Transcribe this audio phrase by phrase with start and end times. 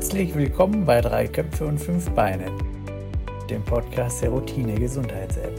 [0.00, 2.50] Herzlich willkommen bei Drei Köpfe und Fünf Beine,
[3.50, 5.52] dem Podcast der Routine Gesundheits-App.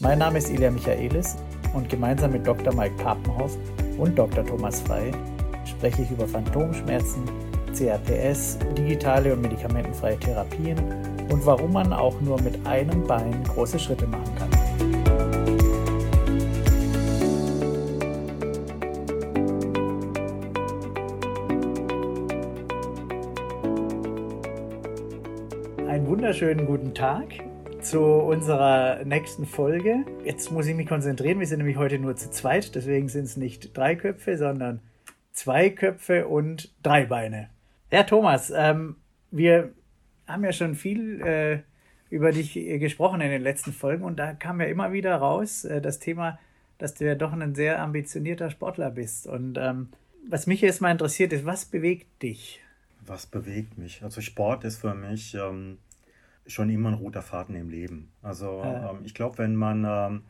[0.00, 1.36] Mein Name ist Ilja Michaelis
[1.74, 2.74] und gemeinsam mit Dr.
[2.74, 3.58] Mike Papenhoff
[3.98, 4.46] und Dr.
[4.46, 5.12] Thomas Frei
[5.66, 7.24] spreche ich über Phantomschmerzen,
[7.74, 10.78] CRPS, digitale und medikamentenfreie Therapien
[11.30, 14.61] und warum man auch nur mit einem Bein große Schritte machen kann.
[26.42, 27.34] Wunderschönen guten Tag
[27.82, 30.04] zu unserer nächsten Folge.
[30.24, 31.38] Jetzt muss ich mich konzentrieren.
[31.38, 34.80] Wir sind nämlich heute nur zu zweit, deswegen sind es nicht drei Köpfe, sondern
[35.30, 37.48] zwei Köpfe und drei Beine.
[37.92, 38.96] Ja, Thomas, ähm,
[39.30, 39.70] wir
[40.26, 41.58] haben ja schon viel äh,
[42.10, 45.80] über dich gesprochen in den letzten Folgen und da kam ja immer wieder raus äh,
[45.80, 46.40] das Thema,
[46.78, 49.28] dass du ja doch ein sehr ambitionierter Sportler bist.
[49.28, 49.90] Und ähm,
[50.28, 52.60] was mich jetzt mal interessiert ist, was bewegt dich?
[53.06, 54.02] Was bewegt mich?
[54.02, 55.78] Also Sport ist für mich ähm,
[56.46, 58.12] schon immer ein roter Faden im Leben.
[58.22, 60.22] Also ähm, ich glaube, wenn man ähm,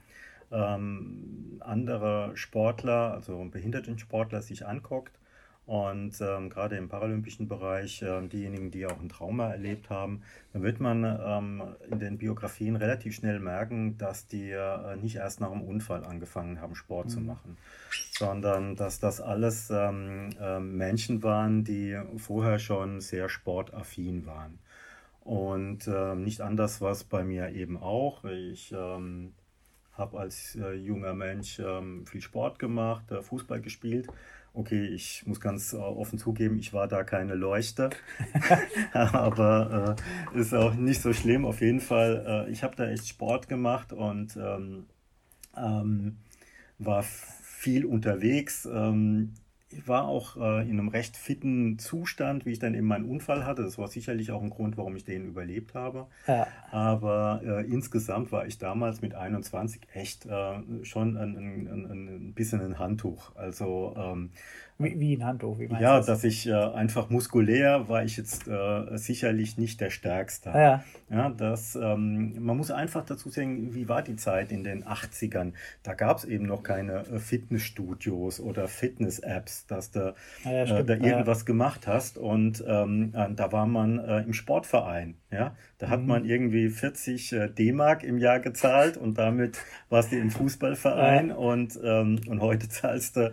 [0.53, 5.19] ähm, andere Sportler, also Behindertensportler sich anguckt
[5.67, 10.63] und ähm, gerade im paralympischen Bereich ähm, diejenigen, die auch ein Trauma erlebt haben, dann
[10.63, 15.51] wird man ähm, in den Biografien relativ schnell merken, dass die äh, nicht erst nach
[15.53, 17.27] dem Unfall angefangen haben, Sport zu Mhm.
[17.27, 17.59] machen,
[18.11, 24.59] sondern dass das alles ähm, ähm, Menschen waren, die vorher schon sehr sportaffin waren.
[25.25, 28.25] Und ähm, nicht anders war es bei mir eben auch.
[28.25, 29.35] Ich ähm,
[29.93, 34.09] habe als äh, junger Mensch ähm, viel Sport gemacht, äh, Fußball gespielt.
[34.55, 37.89] Okay, ich muss ganz äh, offen zugeben, ich war da keine Leuchte,
[38.93, 39.97] aber
[40.35, 41.47] äh, ist auch nicht so schlimm.
[41.47, 44.87] Auf jeden Fall, äh, ich habe da echt Sport gemacht und ähm,
[45.57, 46.19] ähm,
[46.79, 48.67] war viel unterwegs.
[48.67, 49.35] Ähm,
[49.73, 53.45] ich war auch äh, in einem recht fitten Zustand, wie ich dann eben meinen Unfall
[53.45, 53.63] hatte.
[53.63, 56.07] Das war sicherlich auch ein Grund, warum ich den überlebt habe.
[56.27, 62.09] Ja, Aber äh, insgesamt war ich damals mit 21 echt äh, schon ein, ein, ein,
[62.09, 63.35] ein bisschen ein Handtuch.
[63.37, 64.31] Also ähm,
[64.83, 66.07] wie, wie ein Handtuch, wie meinst ja, du das?
[66.07, 70.51] dass ich äh, einfach muskulär war ich jetzt äh, sicherlich nicht der Stärkste.
[70.51, 74.85] Ja, Ja, das, ähm, man muss einfach dazu sagen, wie war die Zeit in den
[74.85, 75.53] 80ern?
[75.83, 80.85] Da gab es eben noch keine äh, Fitnessstudios oder Fitness-Apps, dass du ja, ja, äh,
[80.85, 81.09] da Ja, ja.
[81.13, 82.19] irgendwas gemacht hast.
[82.19, 85.17] Und ähm, äh, da war man äh, im Sportverein.
[85.31, 85.55] Ja?
[85.79, 86.07] Da hat Mhm.
[86.07, 89.59] man irgendwie 40 äh, D-Mark im Jahr gezahlt und damit
[89.91, 91.31] warst du im Fußballverein.
[91.33, 93.33] Und, ähm, und heute zahlst du,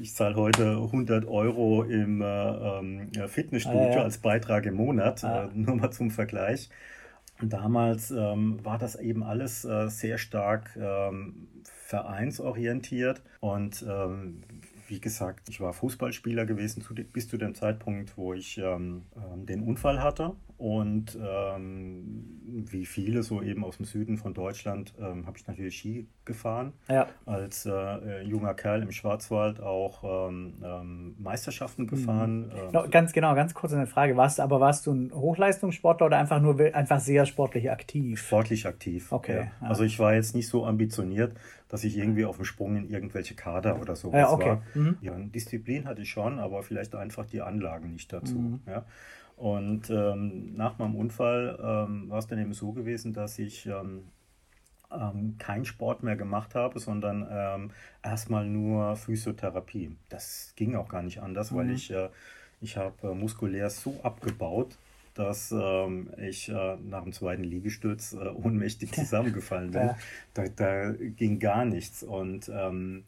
[0.00, 5.24] ich zahle heute 100 Euro im äh, ähm, Fitnessstudio Ah, ja, als Beitrag im Monat,
[5.24, 5.44] Ah.
[5.44, 6.70] äh, nur mal zum Vergleich.
[7.40, 13.22] Und damals ähm, war das eben alles äh, sehr stark ähm, vereinsorientiert.
[13.40, 14.42] Und ähm,
[14.88, 19.46] wie gesagt, ich war Fußballspieler gewesen zu, bis zu dem Zeitpunkt, wo ich ähm, ähm,
[19.46, 20.32] den Unfall hatte.
[20.60, 22.38] Und ähm,
[22.70, 26.74] wie viele so eben aus dem Süden von Deutschland ähm, habe ich natürlich Ski gefahren.
[26.86, 27.08] ja.
[27.24, 32.52] Als äh, äh, junger Kerl im Schwarzwald auch ähm, ähm, Meisterschaften gefahren.
[32.54, 34.18] ähm, No, ganz genau, ganz kurz eine Frage.
[34.18, 38.20] Warst du, aber warst du ein Hochleistungssportler oder einfach nur einfach sehr sportlich aktiv?
[38.20, 39.10] Sportlich aktiv.
[39.12, 39.66] Okay, Ja.
[39.66, 41.32] Also ich war jetzt nicht so ambitioniert,
[41.68, 44.46] dass ich irgendwie auf dem Sprung in irgendwelche Kader oder sowas Ja, okay.
[44.46, 44.62] war.
[44.74, 44.98] Mhm.
[45.00, 48.34] Ja, Disziplin hatte ich schon, aber vielleicht einfach die Anlagen nicht dazu.
[48.38, 48.60] Mhm.
[48.66, 48.84] Ja.
[49.40, 54.02] Und ähm, nach meinem Unfall ähm, war es dann eben so gewesen, dass ich ähm,
[54.92, 57.70] ähm, keinen Sport mehr gemacht habe, sondern ähm,
[58.02, 59.96] erstmal nur Physiotherapie.
[60.10, 61.72] Das ging auch gar nicht anders, weil Mhm.
[61.72, 62.10] ich, äh,
[62.60, 64.76] ich habe äh, muskulär so abgebaut,
[65.14, 69.88] dass ähm, ich äh, nach dem zweiten Liegestütz äh, ohnmächtig zusammengefallen bin.
[69.88, 69.98] Ja.
[70.34, 72.02] Da, da ging gar nichts.
[72.02, 73.04] Und, ähm,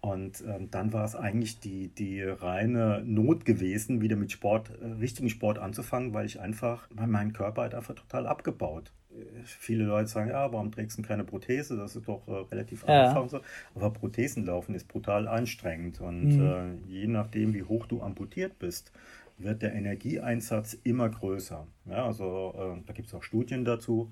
[0.00, 4.86] und ähm, dann war es eigentlich die, die reine Not gewesen, wieder mit Sport, äh,
[5.00, 8.92] richtigen Sport anzufangen, weil ich einfach, weil mein Körper hat einfach total abgebaut.
[9.10, 11.76] Äh, Viele Leute sagen, ja, warum trägst du keine Prothese?
[11.76, 13.02] Das ist doch äh, relativ Ja.
[13.02, 13.40] einfach und so.
[13.74, 16.00] Aber Prothesenlaufen ist brutal anstrengend.
[16.00, 16.40] Und Mhm.
[16.40, 18.92] äh, je nachdem, wie hoch du amputiert bist,
[19.38, 21.66] wird der Energieeinsatz immer größer.
[21.86, 24.10] Ja, also äh, da gibt es auch Studien dazu.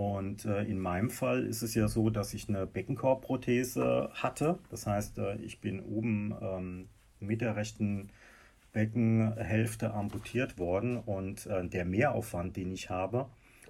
[0.00, 4.58] Und äh, in meinem Fall ist es ja so, dass ich eine Beckenkorbprothese hatte.
[4.70, 6.88] Das heißt, äh, ich bin oben ähm,
[7.18, 8.08] mit der rechten
[8.72, 13.26] Beckenhälfte amputiert worden und äh, der Mehraufwand, den ich habe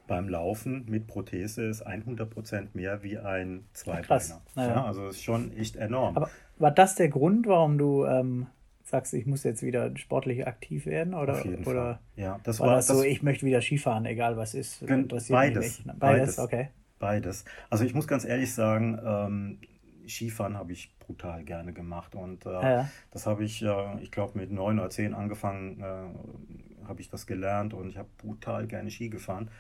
[0.07, 4.41] beim Laufen mit Prothese, ist 100% mehr wie ein Zweibeiner.
[4.55, 4.69] ja.
[4.69, 6.17] Ja, also ist schon echt enorm.
[6.17, 8.47] Aber war das der Grund, warum du ähm,
[8.91, 11.15] sagst, ich muss jetzt wieder sportlich aktiv werden?
[11.15, 11.99] Oder, Auf jeden oder Fall.
[12.17, 14.83] Ja, das war, war das so, ich möchte wieder Skifahren, egal was ist?
[14.83, 15.29] Mich beides.
[15.31, 16.39] Beides, Beides.
[16.39, 16.69] okay.
[16.99, 17.45] Beides.
[17.71, 19.59] Also ich muss ganz ehrlich sagen, ähm,
[20.07, 22.15] Skifahren habe ich brutal gerne gemacht.
[22.15, 22.89] Und äh, Ja.
[23.11, 27.27] das habe ich, äh, ich glaube, mit neun oder zehn angefangen, äh, habe ich das
[27.27, 29.51] gelernt und ich habe brutal gerne Ski gefahren.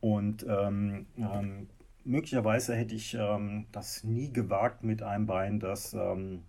[0.00, 1.68] Und ähm, ähm,
[2.04, 6.42] möglicherweise hätte ich ähm, das nie gewagt, mit einem Bein das ähm,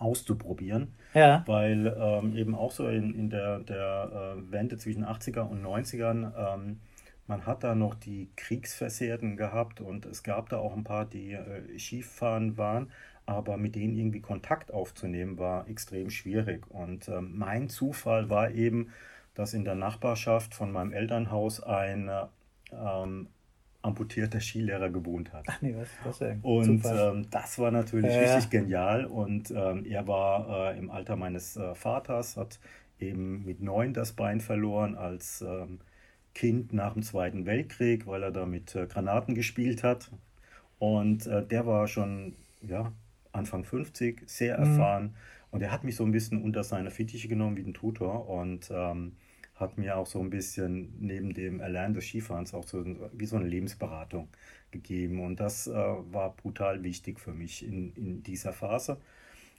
[0.00, 1.44] auszuprobieren, Ja.
[1.46, 6.32] weil ähm, eben auch so in, in der, der äh, Wende zwischen 80er und 90ern,
[6.54, 6.80] ähm,
[7.26, 11.32] man hat da noch die Kriegsversehrten gehabt und es gab da auch ein paar, die
[11.34, 12.90] äh, Skifahren waren,
[13.26, 16.68] aber mit denen irgendwie Kontakt aufzunehmen war extrem schwierig.
[16.68, 18.88] Und ähm, mein Zufall war eben,
[19.34, 22.22] dass in der Nachbarschaft von meinem Elternhaus ein äh,
[22.72, 23.28] ähm,
[23.82, 25.46] amputierter Skilehrer gewohnt hat.
[25.46, 26.42] Ach nee, was, was denn?
[26.42, 29.04] Und ähm, das war natürlich Ja, richtig genial.
[29.06, 32.60] Und ähm, er war äh, im Alter meines äh, Vaters, hat
[32.98, 35.80] eben mit neun das Bein verloren als ähm,
[36.34, 40.10] Kind nach dem Zweiten Weltkrieg, weil er da mit äh, Granaten gespielt hat.
[40.78, 42.92] Und äh, der war schon ja,
[43.32, 44.58] Anfang 50, sehr Mhm.
[44.58, 45.16] erfahren.
[45.50, 48.70] Und er hat mich so ein bisschen unter seine Fittiche genommen wie ein Tutor und
[48.72, 49.16] ähm,
[49.60, 53.36] hat mir auch so ein bisschen neben dem Erlernen des Skifahrens auch so wie so
[53.36, 54.28] eine Lebensberatung
[54.70, 55.22] gegeben.
[55.22, 59.00] Und das äh, war brutal wichtig für mich in, in dieser Phase.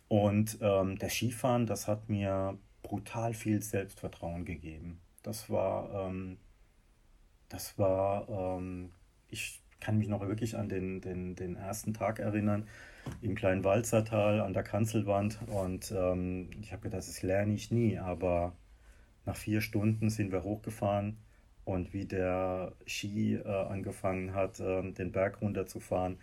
[0.08, 5.00] Und ähm, das Skifahren, das hat mir brutal viel Selbstvertrauen gegeben.
[5.24, 6.38] Das war, ähm,
[7.50, 8.92] das war, ähm,
[9.30, 12.68] ich kann mich noch wirklich an den, den, den ersten Tag erinnern,
[13.22, 15.40] im kleinen Walzertal an der Kanzelwand.
[15.48, 17.98] Und ähm, ich habe gedacht, das lerne ich nie.
[17.98, 18.54] Aber
[19.26, 21.18] nach vier Stunden sind wir hochgefahren
[21.66, 26.18] und wie der Ski äh, angefangen hat, ähm, den Berg runterzufahren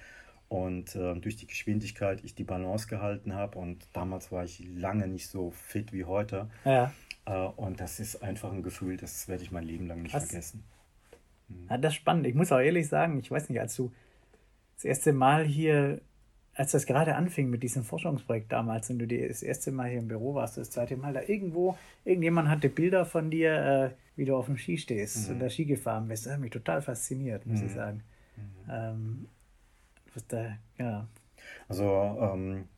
[0.48, 3.58] und ähm, durch die Geschwindigkeit ich die Balance gehalten habe.
[3.58, 6.48] Und damals war ich lange nicht so fit wie heute.
[6.64, 6.92] Ja.
[7.26, 10.26] Äh, und das ist einfach ein Gefühl, das werde ich mein Leben lang nicht Was?
[10.26, 10.64] vergessen.
[11.68, 12.26] ja, das ist spannend.
[12.26, 13.92] Ich muss auch ehrlich sagen, ich weiß nicht, als du
[14.76, 16.00] das erste Mal hier,
[16.58, 20.08] als das gerade anfing mit diesem Forschungsprojekt damals und du das erste Mal hier im
[20.08, 24.36] Büro warst, das zweite Mal da irgendwo, irgendjemand hatte Bilder von dir, äh, wie du
[24.36, 26.26] auf dem Ski stehst und da Ski gefahren bist.
[26.26, 28.02] Das hat mich total fasziniert, muss ich sagen.
[28.70, 29.28] Ähm,
[30.14, 31.08] was da, ja.
[31.68, 31.84] Also,
[32.20, 32.68] ähm,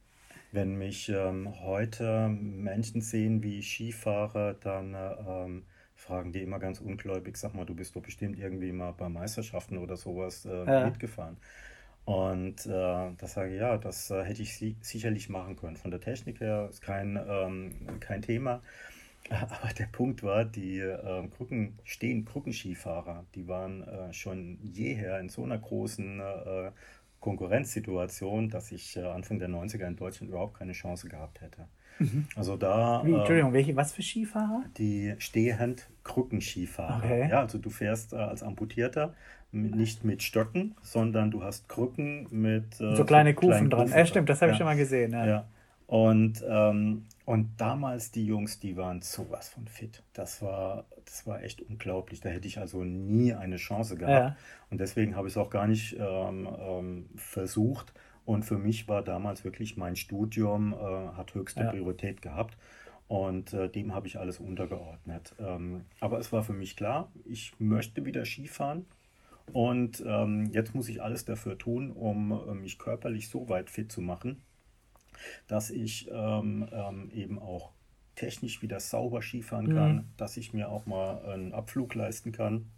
[0.53, 5.65] wenn mich ähm, heute Menschen sehen, wie ich Ski fahre, dann äh, ähm,
[5.97, 9.79] fragen die immer ganz ungläubig, sag mal, du bist doch bestimmt irgendwie mal bei Meisterschaften
[9.79, 10.81] oder sowas äh, Ja.
[10.81, 11.37] mitgefahren.
[12.11, 15.77] Und äh, das sage ich, ja, das äh, hätte ich si sicherlich machen können.
[15.77, 18.63] Von der Technik her ist kein, ähm, kein Thema.
[19.31, 25.29] Aber der Punkt war, die äh, Krücken, stehen Krückenskifahrer, die waren äh, schon jeher in
[25.29, 26.73] so einer großen äh,
[27.21, 31.69] Konkurrenzsituation, dass ich äh, Anfang der 90er in Deutschland überhaupt keine Chance gehabt hätte.
[32.35, 34.65] Also da Wie, äh, Entschuldigung, welche, was für Skifahrer?
[34.79, 37.05] die stehend Krückenskifahrer.
[37.05, 37.29] Okay.
[37.29, 39.15] Ja, also du fährst äh, als Amputierter
[39.53, 43.81] mit, nicht mit Stöcken, sondern du hast Krücken mit äh, So kleine Kufen kleinen dran.
[43.87, 44.59] Kufen Ja, stimmt, das habe ich Ja.
[44.59, 45.13] schon mal gesehen.
[45.13, 45.27] Ja.
[45.27, 45.49] Ja.
[45.87, 50.05] Und, ähm, und damals die Jungs, die waren sowas von fit.
[50.13, 52.21] Das war, das war echt unglaublich.
[52.21, 54.13] Da hätte ich also nie eine Chance gehabt.
[54.13, 54.37] Ja.
[54.71, 57.93] Und deswegen habe ich es auch gar nicht ähm, ähm, versucht.
[58.25, 60.77] Und für mich war damals wirklich mein Studium, äh,
[61.17, 61.65] hat höchste.
[61.65, 62.57] Priorität gehabt.
[63.09, 65.35] Und äh, dem habe ich alles untergeordnet.
[65.41, 68.87] Ähm, aber es war für mich klar, ich möchte wieder Skifahren.
[69.53, 73.91] Und ähm, jetzt muss ich alles dafür tun, um äh, mich körperlich so weit fit
[73.91, 74.43] zu machen,
[75.49, 77.73] dass ich ähm, ähm, eben auch
[78.15, 80.05] technisch wieder sauber Skifahren kann, Mhm.
[80.17, 82.71] dass ich mir auch mal einen Abflug leisten kann,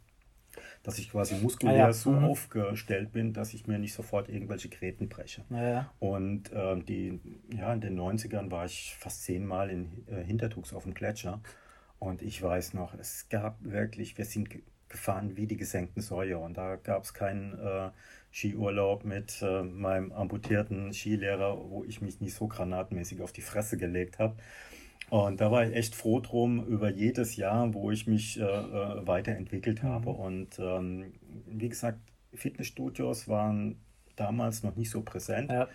[0.83, 2.25] dass ich quasi muskulär Ah ja, so mhm.
[2.25, 5.43] aufgestellt bin, dass ich mir nicht sofort irgendwelche Gräten breche.
[5.51, 5.91] Ja.
[5.99, 7.21] Und ähm, die,
[7.57, 11.41] ja, in den 90ern war ich fast zehnmal in äh, Hintertux auf dem Gletscher.
[11.99, 14.49] Und ich weiß noch, es gab wirklich, wir sind
[14.93, 16.39] gefahren wie die gesenkten Säue.
[16.39, 17.91] Und da gab es keinen äh,
[18.31, 23.77] Skiurlaub mit äh, meinem amputierten Skilehrer, wo ich mich nicht so granatmäßig auf die Fresse
[23.77, 24.37] gelegt habe.
[25.11, 29.07] Und da war ich echt froh drum über jedes Jahr, wo ich mich äh, äh,
[29.07, 30.11] weiterentwickelt habe.
[30.11, 31.13] Und ähm,
[31.47, 31.99] wie gesagt,
[32.33, 33.77] Fitnessstudios waren
[34.17, 35.51] damals noch nicht so präsent.
[35.51, 35.69] Ja.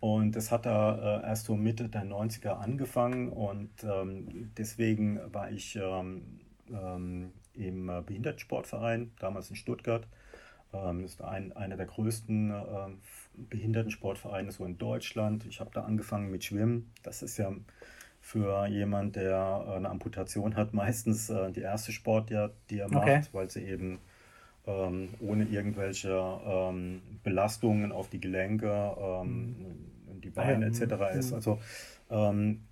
[0.00, 5.50] Und das hat da äh, erst so Mitte der 90er angefangen und ähm, deswegen war
[5.50, 10.06] ich ähm, ähm, im äh, Behindertensportverein, damals in Stuttgart.
[10.72, 12.98] Ähm, das ist ein, einer der größten ähm,
[13.36, 15.46] Behindertensportvereine so in Deutschland.
[15.46, 16.92] Ich habe da angefangen mit Schwimmen.
[17.02, 17.52] Das ist ja
[18.20, 23.02] für jemand, der äh, eine Amputation hat, meistens äh, die erste Sportart, die er macht,
[23.02, 23.22] Okay.
[23.32, 23.98] weil sie eben
[24.66, 26.10] ähm, ohne irgendwelche
[26.44, 29.56] ähm, Belastungen auf die Gelenke, ähm,
[30.22, 30.82] die Ah ja, Beine etc.
[30.82, 31.18] mhm.
[31.18, 31.32] ist.
[31.32, 31.60] Also
[32.10, 32.64] ähm,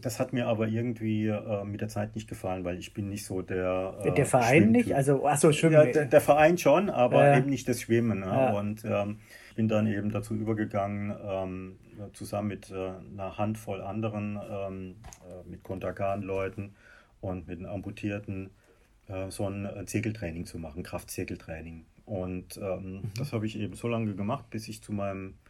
[0.00, 3.24] das hat mir aber irgendwie äh, mit der Zeit nicht gefallen, weil ich bin nicht
[3.24, 4.84] so der äh, Der Verein nicht?
[4.84, 4.96] Schwimmtyp.
[4.96, 5.74] Also, achso, Schwimmen.
[5.74, 7.38] Ja, der, der Verein schon, aber Ja.
[7.38, 8.20] eben nicht das Schwimmen.
[8.20, 8.54] Ne?
[8.54, 9.18] Und ähm,
[9.56, 11.78] bin dann eben dazu übergegangen, ähm,
[12.12, 12.74] zusammen mit äh,
[13.12, 14.96] einer Handvoll anderen, ähm,
[15.28, 16.74] äh, mit Kontergan-Leuten
[17.20, 18.50] und mit den Amputierten,
[19.08, 21.84] äh, so ein äh, Zirkeltraining zu machen, Kraftzirkeltraining.
[22.04, 23.02] Und ähm, mhm.
[23.18, 25.47] das habe ich eben so lange gemacht, bis ich zu meinem äh,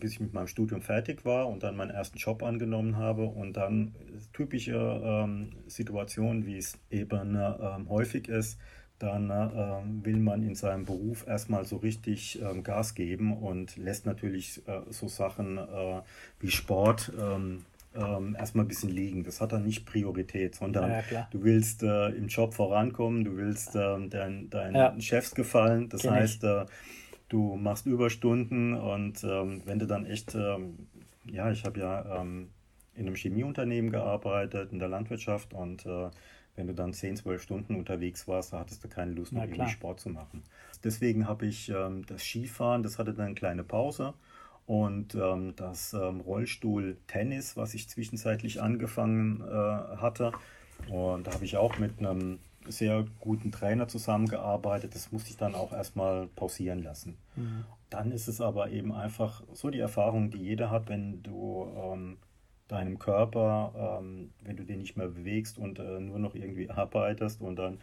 [0.00, 3.56] bis ich mit meinem Studium fertig war und dann meinen ersten Job angenommen habe und
[3.56, 3.94] dann
[4.32, 8.58] typische ähm, Situationen, wie es eben ähm, häufig ist,
[8.98, 14.06] dann äh, will man in seinem Beruf erstmal so richtig äh, Gas geben und lässt
[14.06, 16.00] natürlich äh, so Sachen äh,
[16.40, 19.24] wie Sport ähm, ähm, erstmal ein bisschen liegen.
[19.24, 23.74] Das hat dann nicht Priorität, sondern ja, du willst äh, im Job vorankommen, du willst
[23.74, 25.00] ähm, dein, deinen ja.
[25.00, 25.88] Chefs gefallen.
[25.88, 26.64] Das Kenn heißt, äh,
[27.28, 30.88] du machst Überstunden und ähm, wenn du dann echt, ähm,
[31.24, 32.50] ja, ich habe ja ähm,
[32.94, 36.10] in einem Chemieunternehmen gearbeitet, in der Landwirtschaft und äh,
[36.54, 39.68] wenn du dann 10, 12 Stunden unterwegs warst, da hattest du keine Lust, noch irgendwie
[39.68, 40.42] Sport zu machen.
[40.82, 44.14] Deswegen habe ich ähm, das Skifahren, das hatte dann eine kleine Pause.
[44.64, 50.32] Und ähm, das ähm, Rollstuhl-Tennis, was ich zwischenzeitlich angefangen äh, hatte,
[50.88, 52.38] und da habe ich auch mit einem
[52.68, 54.94] sehr guten Trainer zusammengearbeitet.
[54.94, 57.16] Das musste ich dann auch erstmal pausieren lassen.
[57.36, 57.64] Mhm.
[57.90, 62.16] Dann ist es aber eben einfach so die Erfahrung, die jeder hat, wenn du ähm,
[62.68, 67.40] deinem Körper, ähm, wenn du den nicht mehr bewegst und äh, nur noch irgendwie arbeitest
[67.40, 67.78] und dann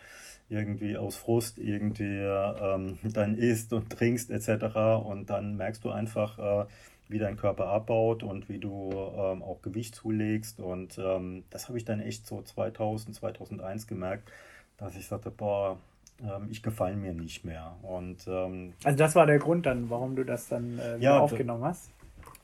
[0.50, 4.76] irgendwie aus Frust irgendwie ähm, dann isst und trinkst etc.
[5.06, 6.66] Und dann merkst du einfach, äh,
[7.10, 10.60] wie dein Körper abbaut und wie du ähm, auch Gewicht zulegst.
[10.60, 14.32] Und ähm, das habe ich dann echt so 2000, 2001 gemerkt,
[14.78, 15.78] dass ich sagte, boah,
[16.22, 17.76] ähm, ich gefalle mir nicht mehr.
[17.82, 21.64] Und, ähm, also das war der Grund dann, warum du das dann äh, ja, aufgenommen
[21.64, 21.92] hast?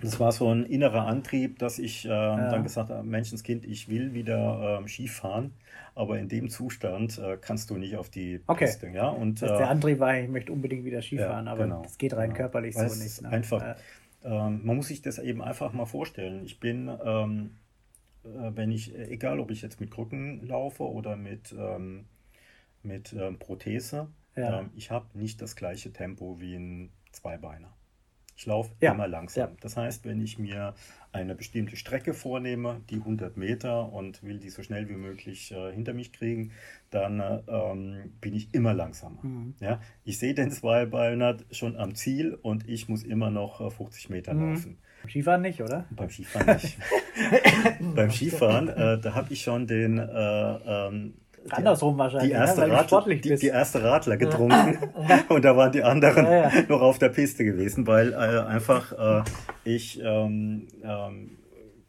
[0.01, 2.49] Das war so ein innerer Antrieb, dass ich äh, ja.
[2.49, 5.51] dann gesagt habe, Menschenskind, ich will wieder äh, Skifahren,
[5.93, 8.65] aber in dem Zustand äh, kannst du nicht auf die okay.
[8.65, 8.87] Piste.
[8.87, 9.09] Ja?
[9.09, 11.81] Und, das heißt, der äh, Antrieb war, ich möchte unbedingt wieder Skifahren, ja, aber genau,
[11.83, 12.37] das geht rein genau.
[12.37, 13.21] körperlich Weil so nicht.
[13.21, 13.29] Ne?
[13.29, 13.75] Einfach,
[14.23, 16.43] ähm, man muss sich das eben einfach mal vorstellen.
[16.45, 17.51] Ich bin, ähm,
[18.23, 22.05] äh, wenn ich, egal ob ich jetzt mit Krücken laufe oder mit, ähm,
[22.83, 24.07] mit ähm, Prothese,
[24.39, 24.59] ja.
[24.59, 27.73] Ähm, ich habe nicht das gleiche Tempo wie ein Zweibeiner.
[28.35, 28.93] Ich laufe ja.
[28.93, 29.49] immer langsam.
[29.49, 29.55] Ja.
[29.59, 30.73] Das heißt, wenn ich mir
[31.11, 35.73] eine bestimmte Strecke vornehme, die 100 Meter und will die so schnell wie möglich äh,
[35.73, 36.53] hinter mich kriegen,
[36.89, 39.21] dann äh, ähm, bin ich immer langsamer.
[39.23, 39.55] Mhm.
[39.59, 39.81] Ja?
[40.05, 44.33] Ich sehe den Zweibeiner schon am Ziel und ich muss immer noch äh, 50 Meter
[44.33, 44.53] mhm.
[44.53, 44.77] laufen.
[45.01, 45.85] Beim Skifahren nicht, oder?
[45.91, 46.77] Beim Skifahren nicht.
[47.95, 51.15] Beim Skifahren, äh, da habe ich schon den äh, ähm,
[51.49, 52.73] Andersrum wahrscheinlich, die erste, ne?
[52.73, 54.77] Radler, die, die, erste Radler getrunken
[55.29, 56.51] und da waren die anderen ja, ja.
[56.67, 59.23] noch auf der Piste gewesen, weil äh, einfach äh,
[59.63, 61.37] ich ähm, ähm,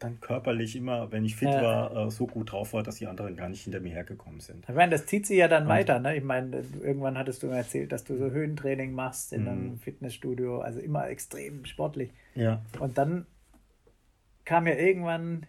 [0.01, 1.61] dann körperlich immer, wenn ich fit ja.
[1.61, 4.65] war, äh, so gut drauf war, dass die anderen gar nicht hinter mir hergekommen sind.
[4.67, 5.99] Ich meine, das zieht sich ja dann und, weiter.
[5.99, 6.17] Ne?
[6.17, 9.77] Ich meine, irgendwann hattest du mir erzählt, dass du so Höhentraining machst in einem mhm.
[9.77, 12.11] Fitnessstudio, also immer extrem sportlich.
[12.33, 12.61] Ja.
[12.79, 13.25] Und dann
[14.43, 15.45] kam ja irgendwann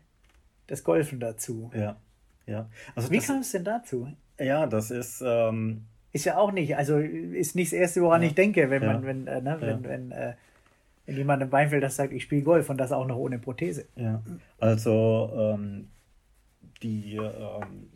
[0.66, 1.70] das Golfen dazu.
[1.74, 1.96] Ja.
[2.46, 2.68] Ja.
[2.94, 4.08] Also Wie kam es denn dazu?
[4.38, 5.22] Ja, das ist.
[5.24, 8.28] Ähm, ist ja auch nicht, also ist nicht das Erste, woran ja.
[8.28, 10.34] ich denke, wenn man, wenn, äh, ne, wenn, wenn, äh,
[11.06, 13.86] wenn jemand im Weinfeld das sagt, ich spiele Golf und das auch noch ohne Prothese.
[13.96, 14.22] Ja.
[14.58, 15.88] Also ähm,
[16.82, 17.88] die ähm,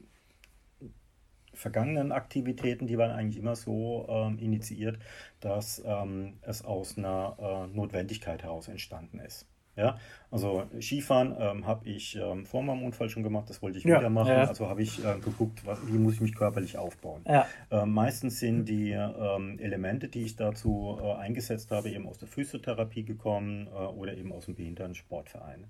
[1.52, 4.98] vergangenen Aktivitäten, die waren eigentlich immer so ähm, initiiert,
[5.40, 9.46] dass ähm, es aus einer äh, Notwendigkeit heraus entstanden ist.
[9.76, 9.98] Ja,
[10.30, 13.98] also Skifahren ähm, habe ich ähm, vor meinem Unfall schon gemacht, das wollte ich ja,
[13.98, 14.30] wieder machen.
[14.30, 14.44] Ja.
[14.44, 17.22] Also habe ich äh, geguckt, was, wie muss ich mich körperlich aufbauen.
[17.26, 17.46] Ja.
[17.70, 22.28] Ähm, meistens sind die ähm, Elemente, die ich dazu äh, eingesetzt habe, eben aus der
[22.28, 25.66] Physiotherapie gekommen äh, oder eben aus dem Behindertensportverein.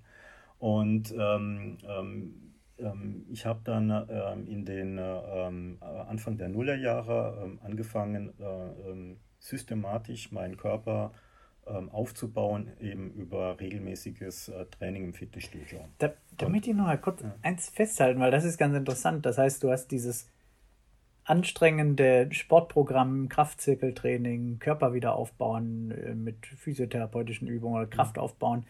[0.57, 2.53] Und ähm, ähm,
[3.29, 3.89] ich habe dann
[4.45, 11.26] in den Anfang der Nullerjahre angefangen, äh, systematisch meinen Körper zu
[11.67, 15.79] aufzubauen, eben über regelmäßiges äh, Training im Fitnessstudio.
[15.97, 17.35] Da, damit ich noch mal kurz ja.
[17.41, 19.25] eins festhalten, weil das ist ganz interessant.
[19.25, 20.29] Das heißt, du hast dieses
[21.23, 28.65] anstrengende Sportprogramm, Kraftzirkeltraining, Körper wieder aufbauen äh, mit physiotherapeutischen Übungen oder Kraft aufbauen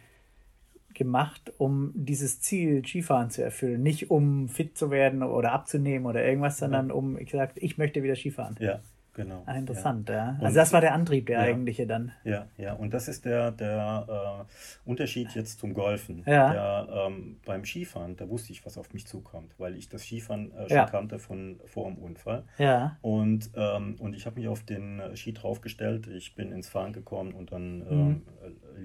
[0.97, 3.83] gemacht, um dieses Ziel Skifahren zu erfüllen.
[3.83, 8.01] Nicht um fit zu werden oder abzunehmen oder irgendwas, sondern um, ich gesagt, ich möchte
[8.01, 8.55] wieder Skifahren.
[8.59, 8.79] Ja,
[9.17, 9.41] Genau.
[9.47, 10.15] Ah, interessant, ja.
[10.15, 10.37] ja.
[10.39, 12.11] Also das war der Antrieb, der ja, eigentliche dann.
[12.23, 12.73] Ja, ja.
[12.73, 16.21] Und das ist der, der äh, Unterschied jetzt zum Golfen.
[16.27, 16.53] Ja.
[16.53, 20.51] Der, ähm, beim Skifahren, da wusste ich, was auf mich zukommt, weil ich das Skifahren
[20.51, 20.85] äh, schon ja.
[20.85, 22.43] kannte von vor dem Unfall.
[22.59, 22.99] Ja.
[23.01, 26.93] Und, ähm, und ich habe mich auf den äh, Ski draufgestellt, ich bin ins Fahren
[26.93, 28.21] gekommen und dann ähm, mhm.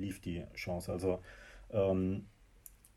[0.01, 0.91] lief die Chance.
[0.91, 1.21] Also
[1.73, 2.25] ähm,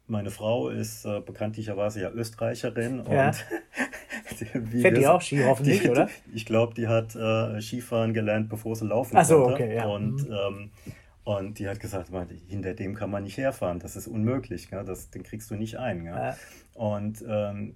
[0.08, 3.28] meine Frau ist äh, bekanntlicherweise ja Österreicherin ja.
[3.28, 3.46] und
[4.82, 6.10] Fährt die auch Ski hoffentlich, die, oder?
[6.34, 9.64] Ich glaube, die hat äh, Skifahren gelernt, bevor sie laufen Ach so, konnte.
[9.64, 9.86] Okay, ja.
[9.86, 10.34] Und, mhm.
[10.34, 10.72] ähm,
[11.24, 12.10] Und die hat gesagt,
[12.48, 14.84] hinter dem kann man nicht herfahren, das ist unmöglich, gell?
[14.84, 16.06] Das, den kriegst du nicht ein.
[16.06, 16.36] Ja.
[16.74, 17.76] Und ähm,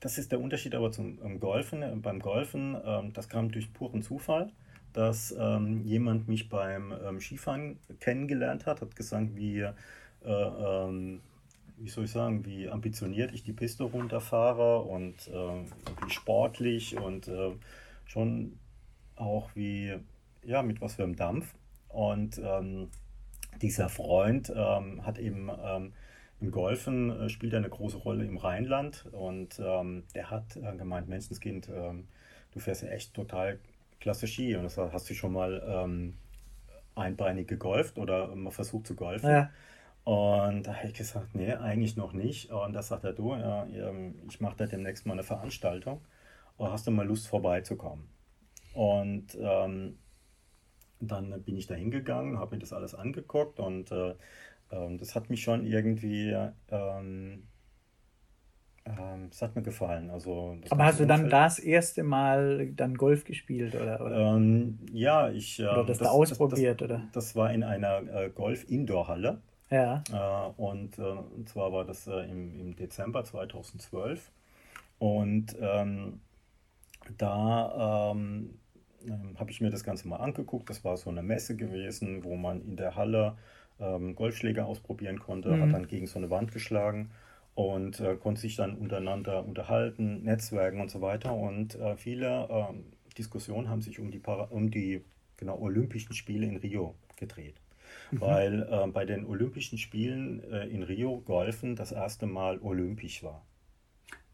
[0.00, 1.82] das ist der Unterschied aber zum ähm, Golfen.
[1.82, 4.52] Äh, beim Golfen, ähm, das kam durch puren Zufall,
[4.92, 9.72] dass ähm, jemand mich beim ähm, Skifahren kennengelernt hat, hat gesagt, wie, äh,
[10.24, 11.20] ähm,
[11.80, 17.28] wie soll ich sagen, wie ambitioniert ich die Piste runterfahre und äh, wie sportlich und
[17.28, 17.52] äh,
[18.04, 18.58] schon
[19.16, 19.94] auch wie,
[20.44, 21.54] ja, mit was für einem Dampf.
[21.88, 22.88] Und ähm,
[23.60, 25.50] dieser Freund hat eben
[26.40, 31.08] im Golfen äh, spielt eine große Rolle im Rheinland und ähm, der hat äh, gemeint,
[31.08, 32.06] Menschenskind, ähm,
[32.52, 33.58] du fährst ja echt total
[34.00, 36.14] klasse Ski und das hast du schon mal ähm,
[36.94, 39.30] einbeinig gegolft oder mal versucht zu golfen.
[39.30, 39.50] Ja.
[40.08, 42.50] Und da habe ich gesagt, nee, eigentlich noch nicht.
[42.50, 46.00] Und da sagt er, du, ja, ähm, ich mache da demnächst mal eine Veranstaltung.
[46.56, 48.08] Und hast du mal Lust vorbeizukommen?
[48.72, 49.98] Und ähm,
[50.98, 54.14] dann bin ich da hingegangen, habe mir das alles angeguckt und äh,
[54.72, 56.30] ähm, das hat mich schon irgendwie,
[56.70, 57.42] ähm,
[58.86, 60.08] ähm, das hat mir gefallen.
[60.08, 61.32] Also, Aber hast du dann Umfeld.
[61.34, 64.00] das erste Mal dann Golf gespielt oder?
[64.00, 64.36] oder?
[64.36, 65.60] Ähm, ja, ich.
[65.60, 67.08] oder das, das da ausprobiert, das, das, oder?
[67.12, 69.42] Das war in einer äh, Golf-Indoor-Halle.
[69.70, 70.02] Ja.
[70.10, 74.30] Äh, und, äh, und zwar war das äh, im, im Dezember 2012.
[74.98, 76.20] Und ähm,
[77.16, 78.58] da ähm,
[79.06, 80.68] ähm, habe ich mir das Ganze mal angeguckt.
[80.70, 83.36] Das war so eine Messe gewesen, wo man in der Halle
[83.80, 85.62] ähm, Golfschläger ausprobieren konnte, mhm.
[85.62, 87.10] hat dann gegen so eine Wand geschlagen
[87.54, 91.34] und äh, konnte sich dann untereinander unterhalten, Netzwerken und so weiter.
[91.34, 95.04] Und äh, viele äh, Diskussionen haben sich um die, Para um die
[95.36, 97.60] genau, Olympischen Spiele in Rio gedreht.
[98.10, 98.20] Mhm.
[98.20, 103.44] Weil äh, bei den Olympischen Spielen äh, in Rio Golfen das erste Mal olympisch war.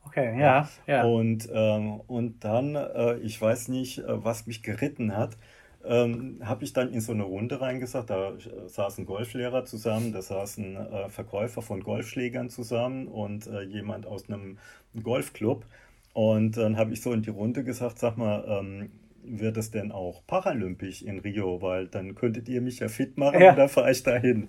[0.07, 0.69] Okay, ja.
[0.87, 1.05] ja.
[1.05, 5.37] Und, ähm, und dann, äh, ich weiß nicht, was mich geritten hat,
[5.85, 8.11] ähm, habe ich dann in so eine Runde reingesagt.
[8.11, 8.33] Da
[8.67, 14.59] saßen Golflehrer zusammen, da saßen äh, Verkäufer von Golfschlägern zusammen und äh, jemand aus einem
[15.03, 15.65] Golfclub.
[16.13, 18.91] Und dann habe ich so in die Runde gesagt, sag mal, ähm,
[19.27, 21.61] wird es denn auch paralympisch in Rio?
[21.63, 23.51] Weil dann könntet ihr mich ja fit machen ja.
[23.51, 24.49] und dann fahre ich dahin.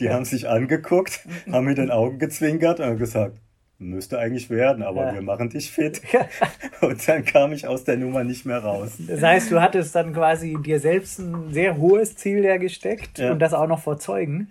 [0.00, 3.38] Die haben sich angeguckt, haben mit den Augen gezwinkert und gesagt,
[3.78, 5.14] Müsste eigentlich werden, aber ja.
[5.14, 6.00] wir machen dich fit.
[6.80, 8.92] Und dann kam ich aus der Nummer nicht mehr raus.
[8.98, 13.32] Das heißt, du hattest dann quasi dir selbst ein sehr hohes Ziel ja gesteckt ja.
[13.32, 14.46] und das auch noch vor Zeugen.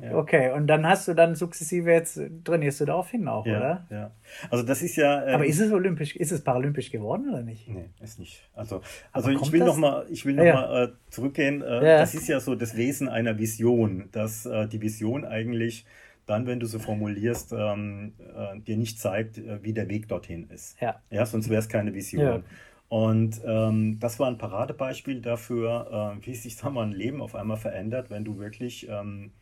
[0.00, 0.16] Ja.
[0.16, 3.86] Okay, und dann hast du dann sukzessive jetzt trainierst du darauf hin auch, ja, oder?
[3.90, 4.10] Ja.
[4.50, 5.26] Also das ist ja.
[5.26, 7.68] Ähm, Aber ist es olympisch, ist es paralympisch geworden oder nicht?
[7.68, 8.48] Nee, ist nicht.
[8.54, 8.80] Also,
[9.12, 9.68] also ich will das?
[9.68, 10.54] noch mal, ich will noch ja.
[10.54, 11.62] mal äh, zurückgehen.
[11.62, 11.80] Äh.
[11.80, 15.86] Das ist ja so das Wesen einer Vision, dass äh, die Vision eigentlich
[16.26, 20.48] dann, wenn du so formulierst, ähm, äh, dir nicht zeigt, äh, wie der Weg dorthin
[20.50, 20.80] ist.
[20.80, 21.00] Ja.
[21.10, 22.24] ja sonst wäre es keine Vision.
[22.24, 22.42] Ja.
[22.88, 27.34] Und ähm, das war ein Paradebeispiel dafür, äh, wie sich sag mal, ein Leben auf
[27.34, 29.32] einmal verändert, wenn du wirklich ähm,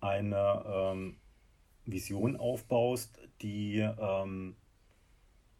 [0.00, 1.16] eine ähm,
[1.84, 4.56] Vision aufbaust, die ähm,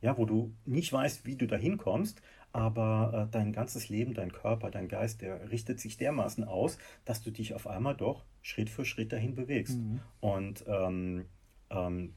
[0.00, 2.22] ja, wo du nicht weißt, wie du dahin kommst,
[2.52, 7.22] aber äh, dein ganzes Leben, dein Körper, dein Geist, der richtet sich dermaßen aus, dass
[7.22, 9.78] du dich auf einmal doch Schritt für Schritt dahin bewegst.
[9.78, 10.00] Mhm.
[10.20, 11.26] Und ähm,
[11.70, 12.14] ähm,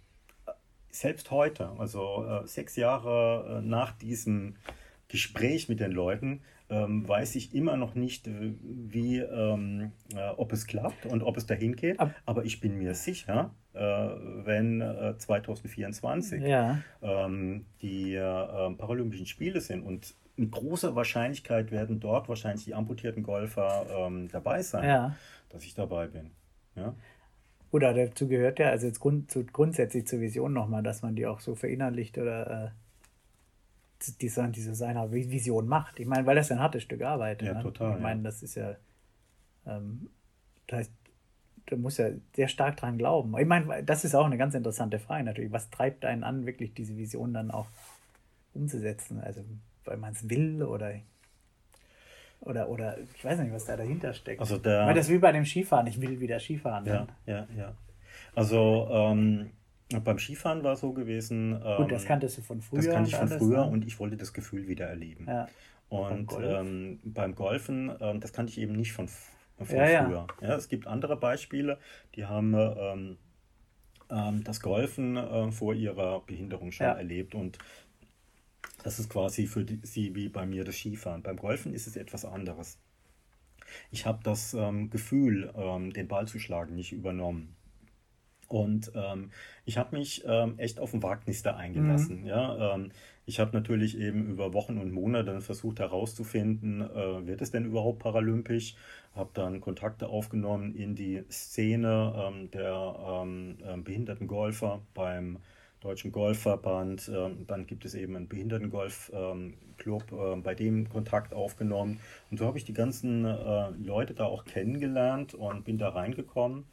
[0.92, 4.56] selbst heute, also äh, sechs Jahre äh, nach diesem
[5.10, 10.54] Gespräch mit den Leuten, ähm, weiß ich immer noch nicht, äh, wie, ähm, äh, ob
[10.54, 12.00] es klappt und ob es dahin geht.
[12.00, 14.82] Ab aber ich bin mir sicher, äh, wenn
[15.18, 16.80] 2024 ja.
[17.02, 23.86] Ähm, die Paralympischen Spiele sind und mit großer Wahrscheinlichkeit werden dort wahrscheinlich die amputierten Golfer
[23.90, 25.16] ähm, dabei sein, ja.
[25.50, 26.32] dass ich dabei bin.
[26.76, 26.94] Ja?
[27.72, 31.28] Oder dazu gehört ja, also jetzt grund, zu, grundsätzlich zur Vision nochmal, dass man die
[31.28, 32.70] auch so verinnerlicht oder äh,
[34.22, 36.00] diese, diese seiner Vision macht.
[36.00, 37.42] Ich meine, weil das ist ein hartes Stück Arbeit.
[37.42, 37.62] Ja, ne?
[37.62, 37.98] total.
[37.98, 38.76] Ich meine, das ist ja,
[39.68, 40.10] ähm,
[40.68, 40.92] das heißt,
[41.68, 43.38] du musst ja sehr stark dran glauben.
[43.38, 45.52] Ich meine, das ist auch eine ganz interessante Frage natürlich.
[45.52, 47.68] Was treibt einen an, wirklich diese Vision dann auch
[48.54, 49.20] umzusetzen?
[49.20, 49.44] Also
[49.86, 50.94] weil man es will oder
[52.42, 54.40] oder, oder ich weiß nicht, was da dahinter steckt.
[54.40, 56.86] Also der, weil das ist wie bei dem Skifahren, ich will wieder Skifahren.
[56.86, 57.74] Ja, ja, ja.
[58.34, 59.52] Also ähm,
[60.04, 61.60] beim Skifahren war es so gewesen.
[61.64, 62.82] Ähm, Gut, das kanntest du von früher.
[62.82, 63.72] Das kannte ich von früher ne?
[63.72, 65.26] und ich wollte das Gefühl wieder erleben.
[65.28, 65.48] Ja.
[65.90, 66.60] Und beim, Golf.
[66.60, 70.28] ähm, beim Golfen, ähm, das kannte ich eben nicht von, von ja, früher.
[70.42, 70.48] Ja.
[70.48, 70.56] ja.
[70.56, 71.80] es gibt andere Beispiele,
[72.16, 73.18] die haben ähm,
[74.12, 77.58] ähm, das Golfen äh, vor ihrer Behinderung schon erlebt und
[78.84, 81.24] das ist quasi für die, sie wie bei mir das Skifahren.
[81.24, 82.78] Beim Golfen ist es etwas anderes.
[83.92, 87.56] Ich habe das ähm, Gefühl, ähm, den Ball zu schlagen, nicht übernommen.
[88.50, 89.30] Und ähm,
[89.66, 92.22] ich habe mich ähm, echt auf ein Wagnis da eingelassen.
[92.22, 92.28] Mhm.
[92.28, 92.76] Ja?
[92.76, 92.92] Ähm,
[93.26, 98.00] ich habe natürlich eben über Wochen und Monate versucht herauszufinden, äh, wird es denn überhaupt
[98.00, 98.76] paralympisch?
[99.16, 105.38] Habe dann Kontakte aufgenommen in die Szene ähm, der ähm, ähm, behinderten Golfer beim
[105.80, 107.10] Deutschen Golfverband.
[107.48, 112.02] dann gibt es eben einen Behindertengolfclub, äh, bei dem Kontakt aufgenommen.
[112.30, 116.66] Und so habe ich die ganzen äh, Leute da auch kennengelernt und bin da reingekommen.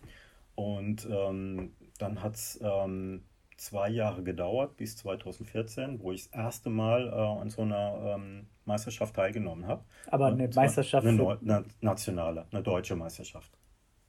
[0.56, 3.22] Und ähm, dann hat es ähm,
[3.56, 8.46] zwei Jahre gedauert, bis 2014, wo ich das erste Mal äh, an so einer ähm,
[8.64, 9.84] Meisterschaft teilgenommen habe.
[10.08, 11.06] Aber eine Meisterschaft?
[11.06, 13.50] Eine, Neu eine nationale, eine deutsche Meisterschaft.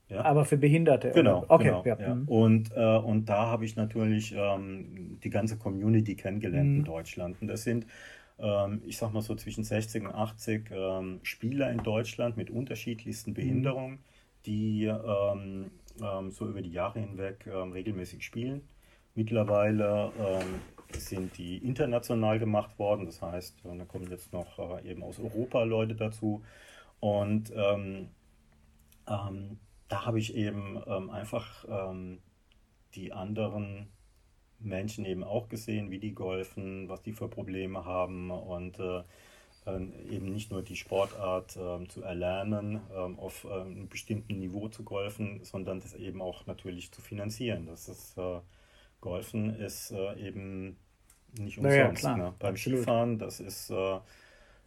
[0.08, 0.24] Ja.
[0.24, 1.10] Aber für Behinderte?
[1.12, 1.44] Genau.
[1.48, 1.98] Okay, genau, ja.
[2.00, 2.14] ja.
[2.14, 2.28] Mhm.
[2.28, 6.78] Und, äh, und da habe ich natürlich ähm, die ganze Community kennengelernt mhm.
[6.78, 7.36] in Deutschland.
[7.42, 7.86] Und das sind,
[8.38, 13.30] ähm, ich sag mal so zwischen 60 und 80 ähm, Spieler in Deutschland mit unterschiedlichsten
[13.30, 13.34] mhm.
[13.34, 13.98] Behinderungen, mhm.
[14.46, 14.92] die
[16.02, 18.68] ähm, so über die Jahre hinweg ähm, regelmäßig spielen.
[19.14, 20.60] Mittlerweile ähm,
[20.96, 25.18] sind die international gemacht worden, das heißt, äh, da kommen jetzt noch äh, eben aus
[25.18, 26.42] Europa Leute dazu.
[27.00, 28.08] Und ähm,
[29.06, 29.58] ähm,
[29.88, 31.64] da habe ich eben einfach
[32.94, 33.88] die anderen
[34.58, 39.02] Menschen eben auch gesehen, wie die golfen, was die für Probleme haben und äh,
[40.10, 45.40] eben nicht nur die Sportart ähm, zu erlernen, ähm, auf einem bestimmten Niveau zu golfen,
[45.44, 47.66] sondern das eben auch natürlich zu finanzieren.
[47.66, 48.40] Das ist, äh,
[49.00, 50.76] Golfen ist äh, eben
[51.38, 52.02] nicht umsonst.
[52.02, 52.34] Ja, ne?
[52.38, 52.80] Beim Absolut.
[52.80, 53.98] Skifahren, das ist, äh,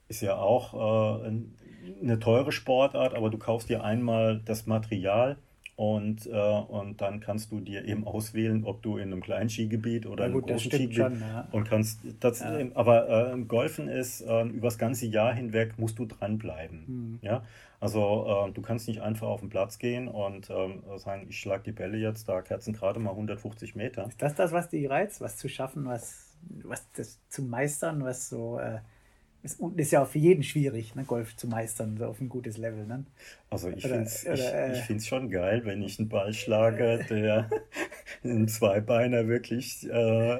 [0.07, 5.37] ist ja auch eine teure Sportart, aber du kaufst dir einmal das Material
[5.81, 10.05] und, äh, und dann kannst du dir eben auswählen, ob du in einem kleinen Skigebiet
[10.05, 11.47] oder in einem großen Skigebiet schon, ja.
[11.51, 12.59] und kannst das, ja.
[12.75, 16.83] aber äh, Golfen ist äh, über das ganze Jahr hinweg musst du dranbleiben.
[16.85, 17.19] Mhm.
[17.23, 17.43] Ja?
[17.79, 21.63] Also äh, du kannst nicht einfach auf den Platz gehen und ähm, sagen, ich schlage
[21.63, 24.05] die Bälle jetzt da Kerzen gerade mal 150 Meter.
[24.07, 28.29] Ist das das, was die reizt, was zu schaffen, was, was das zu meistern, was
[28.29, 28.59] so
[29.43, 32.57] ist, ist ja auch für jeden schwierig, ne, Golf zu meistern, so auf ein gutes
[32.57, 32.85] Level.
[32.85, 33.05] Ne?
[33.49, 37.49] Also ich finde es ich, äh, ich schon geil, wenn ich einen Ball schlage, der
[38.23, 40.35] ein Zweibeiner wirklich äh,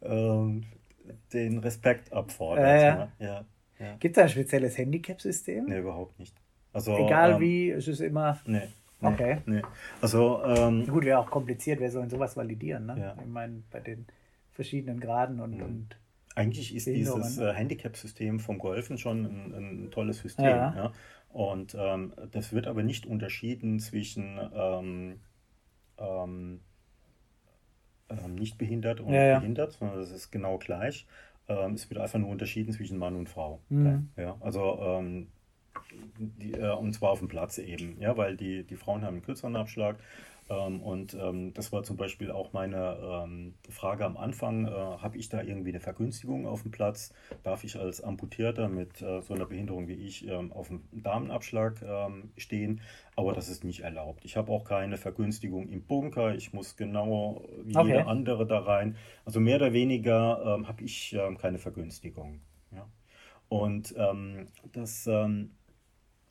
[0.00, 0.60] äh,
[1.32, 2.64] den Respekt abfordert.
[2.98, 3.26] Ne?
[3.26, 3.44] Ja.
[3.78, 3.96] Ja.
[3.98, 5.64] Gibt es ein spezielles Handicap-System?
[5.66, 6.36] Nee, überhaupt nicht.
[6.72, 8.38] Also, Egal ähm, wie, es ist immer.
[8.44, 8.62] Nee.
[9.00, 9.38] Nee, okay.
[9.46, 9.62] Nee.
[10.02, 12.96] Also, ähm, Gut, wäre auch kompliziert, wer soll sowas validieren, ne?
[13.00, 13.16] Ja.
[13.18, 14.06] Ich meine, bei den
[14.52, 15.62] verschiedenen Graden und, mhm.
[15.62, 15.96] und
[16.34, 20.46] eigentlich ist dieses äh, Handicap-System vom Golfen schon ein, ein tolles System.
[20.46, 20.74] Ja.
[20.74, 20.92] ja.
[21.28, 25.20] Und ähm, das wird aber nicht unterschieden zwischen ähm,
[25.98, 26.60] ähm,
[28.08, 29.38] ähm nicht behindert und ja, ja.
[29.38, 31.06] behindert, sondern das ist genau gleich.
[31.48, 33.60] Ähm, es wird einfach nur unterschieden zwischen Mann und Frau.
[33.68, 34.08] Mhm.
[34.16, 35.28] Ja, also ähm,
[36.18, 39.22] die, äh, und zwar auf dem Platz eben, ja, weil die, die Frauen haben einen
[39.22, 39.96] kürzeren Abschlag
[40.54, 45.28] und ähm, das war zum Beispiel auch meine ähm, Frage am Anfang, äh, habe ich
[45.28, 47.12] da irgendwie eine Vergünstigung auf dem Platz?
[47.44, 51.82] Darf ich als Amputierter mit äh, so einer Behinderung wie ich ähm, auf dem Damenabschlag
[51.82, 52.80] ähm, stehen?
[53.14, 54.24] Aber das ist nicht erlaubt.
[54.24, 56.34] Ich habe auch keine Vergünstigung im Bunker.
[56.34, 57.88] Ich muss genau wie okay.
[57.88, 58.96] jeder andere da rein.
[59.24, 62.40] Also mehr oder weniger ähm, habe ich keine Vergünstigung.
[62.72, 62.88] Ja?
[63.48, 63.94] Und
[64.72, 65.08] das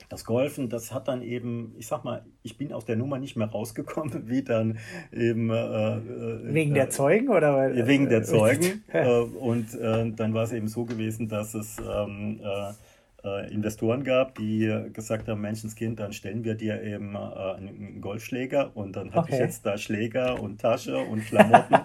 [0.08, 3.36] das Golfen, das hat dann eben, ich sag mal, ich bin aus der Nummer nicht
[3.36, 4.78] mehr rausgekommen, wie dann
[5.12, 5.50] eben.
[5.50, 7.54] Äh, äh wegen der Zeugen oder?
[7.54, 8.84] Weil, wegen der Zeugen.
[8.92, 11.78] äh, und äh, dann war es eben so gewesen, dass es.
[11.78, 12.72] Ähm, äh,
[13.24, 18.70] äh, Investoren gab, die gesagt haben, Menschenskind, dann stellen wir dir eben äh, einen Golfschläger
[18.74, 19.34] und dann hatte okay.
[19.34, 21.76] ich jetzt da Schläger und Tasche und Klamotten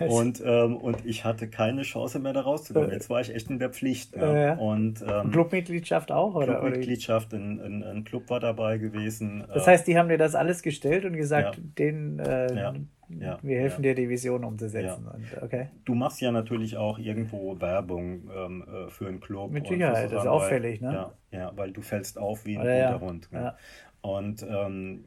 [0.08, 2.90] und, ähm, und ich hatte keine Chance mehr da rauszukommen.
[2.90, 4.16] Jetzt war ich echt in der Pflicht.
[4.16, 4.54] Ja.
[4.54, 6.34] Und, ähm, Clubmitgliedschaft auch?
[6.34, 6.60] Oder?
[6.60, 9.44] Clubmitgliedschaft, ein, ein, ein, Club war dabei gewesen.
[9.52, 11.62] Das heißt, die haben dir das alles gestellt und gesagt, ja.
[11.78, 12.18] den...
[12.18, 12.74] Äh, ja
[13.08, 13.94] ja, wir helfen ja.
[13.94, 15.04] dir, die Vision umzusetzen.
[15.06, 15.12] Ja.
[15.12, 15.68] Und, okay.
[15.84, 19.50] Du machst ja natürlich auch irgendwo Werbung ähm, äh, für einen Club.
[19.50, 21.12] Mit Sicherheit, das ist auffällig, weil, ne?
[21.30, 23.32] Ja, weil du fällst auf wie ein guter Hund.
[23.32, 23.54] Ne?
[24.00, 25.04] Und ähm,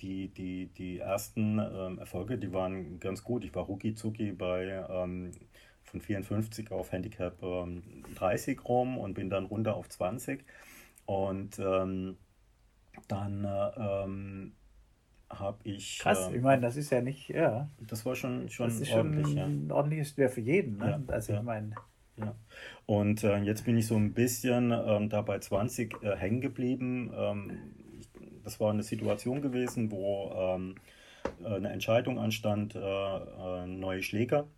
[0.00, 3.44] die, die, die ersten ähm, Erfolge, die waren ganz gut.
[3.44, 3.94] Ich war rucki
[4.32, 5.32] bei ähm,
[5.82, 10.44] von 54 auf Handicap 30 ähm, rum und bin dann runter auf 20.
[11.06, 12.16] Und ähm,
[13.08, 13.80] dann äh,
[15.30, 15.98] habe ich.
[15.98, 17.68] Krass, äh, ich meine, das ist ja nicht, ja.
[17.86, 19.26] Das war schon, schon das ist ordentlich.
[19.26, 19.74] Schon ein ja.
[19.74, 21.02] ordentliches Schwer für jeden, ne?
[21.06, 21.38] Ja, also ja.
[21.38, 21.74] ich meine.
[22.16, 22.34] Ja.
[22.86, 27.12] Und äh, jetzt bin ich so ein bisschen ähm, da bei 20 äh, hängen geblieben.
[27.14, 27.58] Ähm,
[28.42, 30.74] das war eine Situation gewesen, wo ähm,
[31.42, 34.48] äh, eine Entscheidung anstand, äh, äh, neue Schläger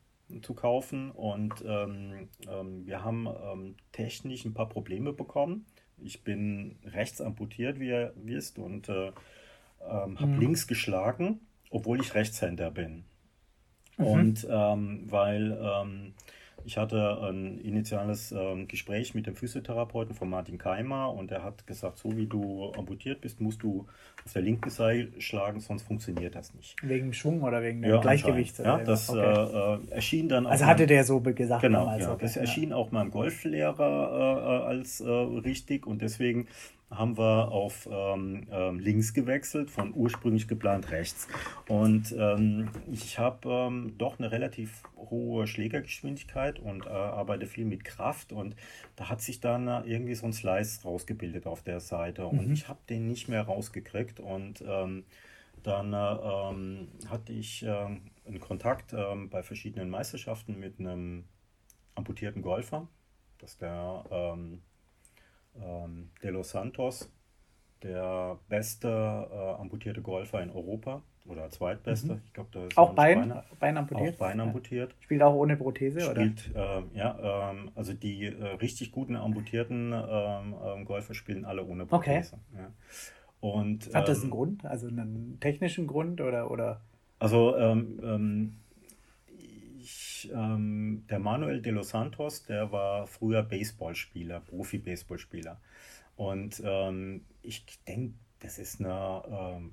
[0.42, 1.10] zu kaufen.
[1.10, 5.66] Und ähm, ähm, wir haben ähm, technisch ein paar Probleme bekommen.
[5.98, 8.88] Ich bin rechts amputiert, wie ihr wisst, und
[9.82, 10.40] ähm, habe mhm.
[10.40, 11.40] links geschlagen
[11.70, 13.04] obwohl ich Rechtshänder bin.
[13.96, 14.04] Mhm.
[14.04, 16.12] Und ähm, weil ähm,
[16.64, 21.66] ich hatte ein initiales ähm, Gespräch mit dem Physiotherapeuten von Martin Keimer und er hat
[21.66, 23.86] gesagt, so wie du amputiert bist, musst du
[24.26, 26.76] auf der linken Seite schlagen, sonst funktioniert das nicht.
[26.82, 28.58] Wegen dem Schwung oder wegen dem Ja, Gleichgewicht?
[28.58, 29.20] Ja, das okay.
[29.20, 32.02] äh, äh, erschien dann auch also hatte der so gesagt Genau, damals.
[32.02, 32.12] ja.
[32.12, 33.80] okay, das erschien auch meinem Golflehrer
[34.12, 36.46] äh, äh, als äh, richtig und deswegen
[36.90, 41.28] haben wir auf ähm, ähm, links gewechselt, von ursprünglich geplant rechts.
[41.68, 47.84] Und ähm, ich habe ähm, doch eine relativ hohe Schlägergeschwindigkeit und äh, arbeite viel mit
[47.84, 48.56] Kraft und
[48.96, 52.52] da hat sich dann äh, irgendwie so ein Slice rausgebildet auf der Seite und Mhm.
[52.52, 55.04] ich habe den nicht mehr rausgekriegt und ähm,
[55.62, 58.94] dann äh, hatte ich einen Kontakt
[59.30, 61.24] bei verschiedenen Meisterschaften mit einem
[61.94, 62.88] amputierten Golfer.
[63.38, 64.04] Das ist der
[65.56, 67.12] ähm, ähm, De Los Santos,
[67.82, 72.20] der beste äh, amputierte Golfer in Europa oder zweitbeste.
[72.26, 72.78] Ich glaube, da ist Mhm.
[72.78, 74.14] Auch Bein, Bein, Bein amputiert?
[74.14, 74.90] auch Bein amputiert.
[74.92, 75.02] Ja.
[75.02, 76.20] Spielt auch ohne Prothese, oder?
[76.22, 81.64] Spielt, ähm, ja, ähm, also die äh, richtig guten amputierten ähm, ähm, Golfer spielen alle
[81.64, 82.14] ohne Okay.
[82.20, 82.38] Prothese.
[82.56, 82.72] Ja.
[83.40, 84.64] Und, Hat das ähm, einen Grund?
[84.66, 86.80] Also einen technischen Grund oder, oder?
[87.18, 88.56] Also ähm, ähm,
[90.32, 95.60] ähm, der Manuel de los Santos, der war früher Baseballspieler, Profi-Baseballspieler.
[96.16, 99.72] Und ähm, ich denke, das ist eine, ähm,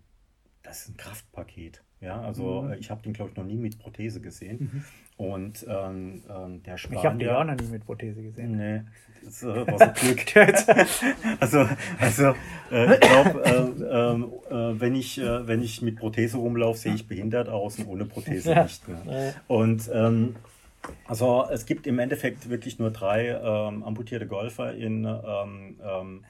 [0.68, 1.82] das ist ein Kraftpaket.
[2.00, 2.72] Ja, also Mhm.
[2.74, 4.86] äh, ich habe den, glaube ich, noch nie mit Prothese gesehen.
[5.18, 8.56] Und ähm, ähm, der Ich habe Spanier- auch noch nie mit Prothese gesehen.
[8.56, 8.82] Nee,
[9.26, 10.36] das äh, war so Glück.
[11.40, 11.68] also,
[12.00, 12.36] also
[12.72, 16.94] äh, ich glaube, äh, ähm, äh, wenn, ich, äh, wenn ich mit Prothese rumlaufe, sehe
[16.94, 18.64] ich behindert aus und ohne Prothese Ja.
[18.64, 18.88] nicht.
[18.88, 19.34] Ne?
[19.48, 20.36] Und ähm,
[21.08, 26.28] also es gibt im Endeffekt wirklich nur drei ähm, amputierte Golfer in ähm, ähm, äh,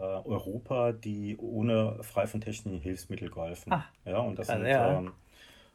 [0.00, 3.72] Europa, die ohne frei von technischen Hilfsmitteln golfen.
[3.72, 3.84] Ah.
[4.04, 4.98] ja, und das Also, sind ja.
[4.98, 5.12] ähm,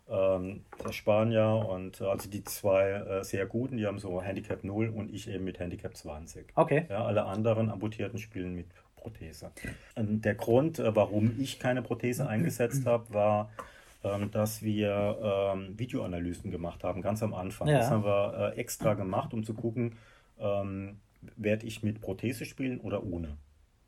[0.09, 4.63] ähm, der Spanier und äh, also die zwei äh, sehr guten, die haben so Handicap
[4.63, 6.47] 0 und ich eben mit Handicap 20.
[6.55, 6.85] Okay.
[6.89, 9.51] Ja, alle anderen Amputierten spielen mit Prothese.
[9.95, 13.49] Ähm, der Grund, äh, warum ich keine Prothese eingesetzt habe, war,
[14.03, 17.67] ähm, dass wir ähm, Videoanalysen gemacht haben, ganz am Anfang.
[17.67, 17.79] Ja.
[17.79, 19.97] Das haben wir äh, extra gemacht, um zu gucken,
[21.35, 23.37] werde ich mit Prothese spielen oder ohne.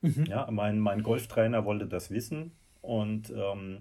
[0.02, 0.26] Mhm.
[0.28, 3.80] Ja, mein, mein Golftrainer wollte das wissen und ähm,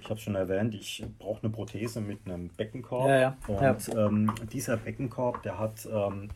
[0.00, 3.08] ich habe es schon erwähnt, ich brauche eine Prothese mit einem Beckenkorb.
[3.08, 3.36] Ja, ja.
[3.46, 6.28] Und Ähm, dieser Beckenkorb, der hat ähm,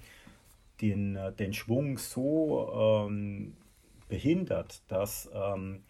[0.80, 3.56] den, den Schwung so ähm,
[4.08, 5.84] behindert, dass ähm,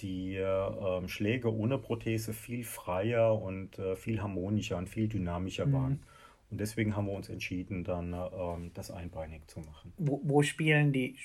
[0.00, 5.72] die äh, Schläge ohne Prothese viel freier und äh, viel harmonischer und viel dynamischer Mhm.
[5.72, 6.02] waren.
[6.50, 9.92] Und deswegen haben wir uns entschieden, dann äh, das einbeinig zu machen.
[9.96, 11.16] Wo, wo spielen die?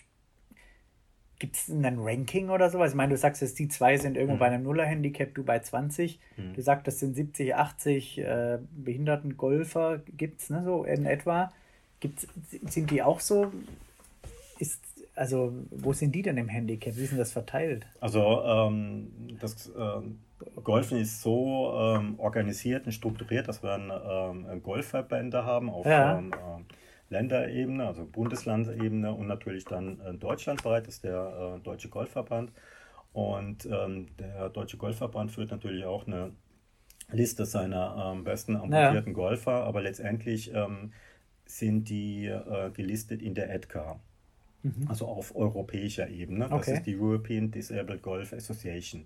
[1.39, 2.91] Gibt es ein Ranking oder sowas?
[2.91, 4.39] Ich meine, du sagst jetzt, die zwei sind irgendwo Mhm.
[4.39, 6.19] bei einem Nuller-Handicap, du bei 20.
[6.36, 6.54] Mhm.
[6.54, 11.52] Du sagst, das sind 70, 80 äh, behinderten Golfer, gibt es, ne, so in etwa.
[12.02, 12.28] Gibt's,
[12.67, 13.52] sind die auch so?
[14.60, 14.82] Ist,
[15.15, 16.95] also, wo sind die denn im Handicap?
[16.97, 17.88] Wie ist denn das verteilt?
[18.02, 19.08] Also ähm,
[19.39, 20.19] das ähm,
[20.63, 23.91] Golfen ist so ähm, organisiert und strukturiert, dass wir einen,
[24.52, 26.17] ähm, Golfverbände haben auf Ja.
[26.17, 26.65] ähm, ähm,
[27.09, 32.51] Länderebene, also Bundeslandebene und natürlich dann äh, deutschlandweit ist der äh, Deutsche Golfverband.
[33.13, 36.33] Und ähm, der Deutsche Golfverband führt natürlich auch eine
[37.11, 40.93] Liste seiner ähm, besten amputierten Golfer, aber letztendlich ähm,
[41.45, 43.99] sind die äh, gelistet in der EDCA,
[44.85, 46.51] also auf europäischer Ebene.
[46.53, 46.75] Das Okay.
[46.75, 49.05] ist die European Disabled Golf Association.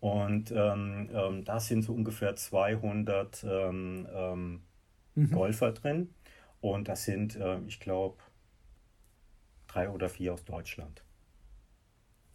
[0.00, 4.62] Und ähm, ähm, da sind so ungefähr 200 ähm, ähm,
[5.30, 6.10] Golfer drin.
[6.64, 8.16] Und das sind, ähm, ich glaube,
[9.66, 11.04] drei oder vier aus Deutschland.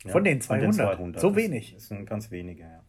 [0.03, 1.19] Ja, Von den 200?
[1.19, 1.73] So Das- wenig?
[1.73, 2.83] Das sind ganz wenige, ja.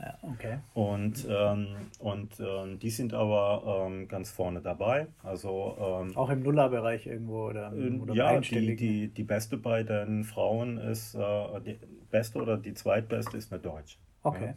[0.00, 0.58] Ja, okay.
[0.74, 1.68] Und, ähm,
[2.00, 5.06] und ähm, die sind aber ähm, ganz vorne dabei.
[5.22, 9.84] Also ähm, Auch im Nullerbereich irgendwo oder, äh, oder ja, die, die, die beste bei
[9.84, 11.78] den Frauen ist, äh, die
[12.10, 13.98] beste oder die zweitbeste ist eine Deutsche.
[14.24, 14.46] Okay.
[14.46, 14.54] Ja.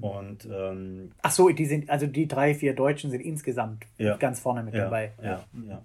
[0.00, 4.16] Und ähm, Ach so, die sind, also die drei, vier Deutschen sind insgesamt Ja.
[4.16, 5.12] ganz vorne mit ja, dabei.
[5.22, 5.82] Ja, ja.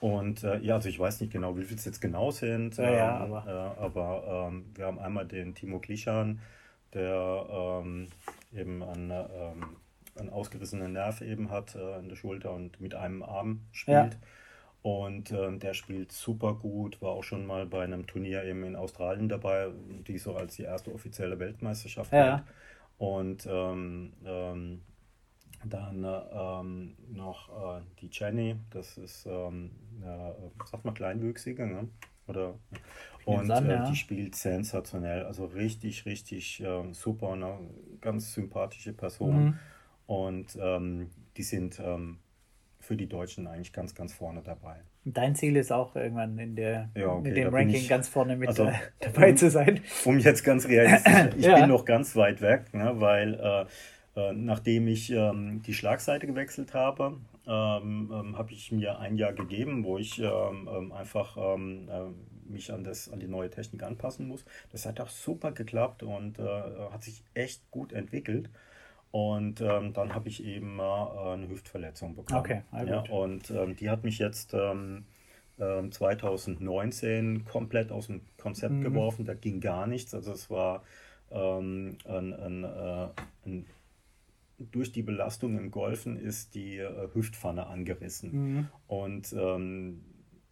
[0.00, 2.90] Und äh, ja, also ich weiß nicht genau, wie viele es jetzt genau sind, Ja,
[2.90, 6.40] ja, ähm, aber- äh, aber ähm, wir haben einmal den Timo Klischan,
[6.94, 7.46] der
[7.82, 8.08] ähm,
[8.54, 9.64] eben einen, ähm,
[10.16, 14.18] einen ausgerissenen Nerv eben hat äh, in der Schulter und mit einem Arm spielt.
[14.82, 18.76] Und ähm, der spielt super gut, war auch schon mal bei einem Turnier eben in
[18.76, 19.68] Australien dabei,
[20.06, 22.36] die so als die erste offizielle Weltmeisterschaft Ja.
[22.36, 22.48] gilt.
[22.98, 24.82] Und ähm, ähm,
[25.64, 29.70] dann äh, ähm, noch äh, die Jenny, das ist, ähm,
[30.02, 31.88] äh, sagt man, kleinwüchsige, ne?
[32.26, 32.54] Oder,
[33.24, 33.90] Und an, äh, ja.
[33.90, 37.58] die spielt sensationell, also richtig, richtig äh, super, eine
[38.00, 39.44] ganz sympathische Person.
[39.44, 39.58] Mhm.
[40.06, 42.18] Und ähm, die sind ähm,
[42.80, 44.80] für die Deutschen eigentlich ganz, ganz vorne dabei.
[45.12, 48.36] Dein Ziel ist auch irgendwann in der ja, okay, mit dem Ranking ich, ganz vorne
[48.36, 49.80] mit also, dabei um, zu sein.
[50.04, 51.60] Um jetzt ganz realistisch, ich ja.
[51.60, 53.66] bin noch ganz weit weg, ne, weil äh,
[54.18, 59.32] äh, nachdem ich ähm, die Schlagseite gewechselt habe, ähm, ähm, habe ich mir ein Jahr
[59.32, 63.82] gegeben, wo ich ähm, ähm, einfach ähm, äh, mich an, das, an die neue Technik
[63.82, 64.44] anpassen muss.
[64.72, 66.42] Das hat auch super geklappt und äh,
[66.90, 68.50] hat sich echt gut entwickelt.
[69.10, 72.40] Und ähm, dann habe ich eben äh, eine Hüftverletzung bekommen.
[72.40, 75.04] Okay, ja, und ähm, die hat mich jetzt ähm,
[75.58, 78.82] 2019 komplett aus dem Konzept mhm.
[78.82, 79.24] geworfen.
[79.24, 80.14] Da ging gar nichts.
[80.14, 80.84] Also es war
[81.30, 83.08] ein, ein, äh,
[83.44, 83.66] ein
[84.58, 88.30] durch die Belastung im Golfen ist die äh, Hüftpfanne angerissen.
[88.32, 88.68] Mhm.
[88.86, 90.00] Und ähm,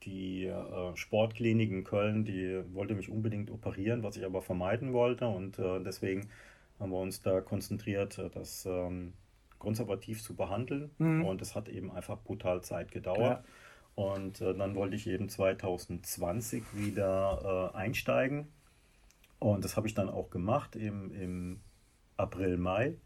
[0.04, 5.26] die äh, Sportklinik in Köln, die wollte mich unbedingt operieren, was ich aber vermeiden wollte.
[5.26, 6.28] Und äh, deswegen
[6.78, 9.14] haben wir uns da konzentriert, äh, das ähm,
[9.58, 10.90] konservativ zu behandeln.
[10.98, 11.24] Mhm.
[11.24, 13.44] Und es hat eben einfach brutal Zeit gedauert.
[13.44, 13.44] Ja.
[13.94, 18.48] Und äh, dann wollte ich eben 2020 wieder äh, einsteigen.
[19.38, 21.60] Und das habe ich dann auch gemacht im, im
[22.16, 22.96] April, Mai.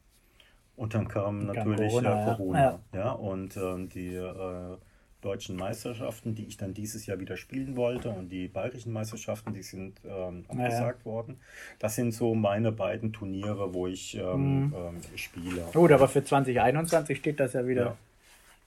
[0.76, 2.26] Und dann kam natürlich Corona.
[2.26, 2.80] Ja, Corona ja.
[2.94, 3.12] ja.
[3.12, 4.76] und ähm, die äh,
[5.20, 9.62] deutschen Meisterschaften, die ich dann dieses Jahr wieder spielen wollte und die bayerischen Meisterschaften, die
[9.62, 11.36] sind ähm, abgesagt ja, worden.
[11.78, 14.74] Das sind so meine beiden Turniere, wo ich ähm, mhm.
[14.74, 15.64] Ähm, spiele.
[15.72, 17.96] Gut, aber für 2021 steht das ja wieder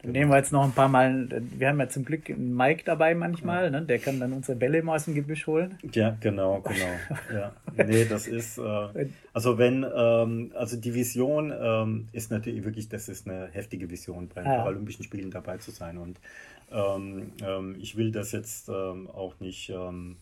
[0.03, 3.15] nehmen wir jetzt noch ein paar Mal, wir haben ja zum Glück einen Mike dabei
[3.15, 3.81] manchmal, ne?
[3.81, 5.77] der kann dann unsere Bälle immer aus dem Gebüsch holen.
[5.93, 7.15] Ja, genau, genau.
[7.33, 7.53] ja.
[7.75, 13.09] Nee, das ist, äh, also wenn, ähm, also die Vision ähm, ist natürlich wirklich, das
[13.09, 14.57] ist eine heftige Vision, bei den ja.
[14.57, 16.19] Paralympischen Spielen dabei zu sein und
[16.71, 20.17] ähm, ähm ich will das jetzt ähm, auch nicht ähm,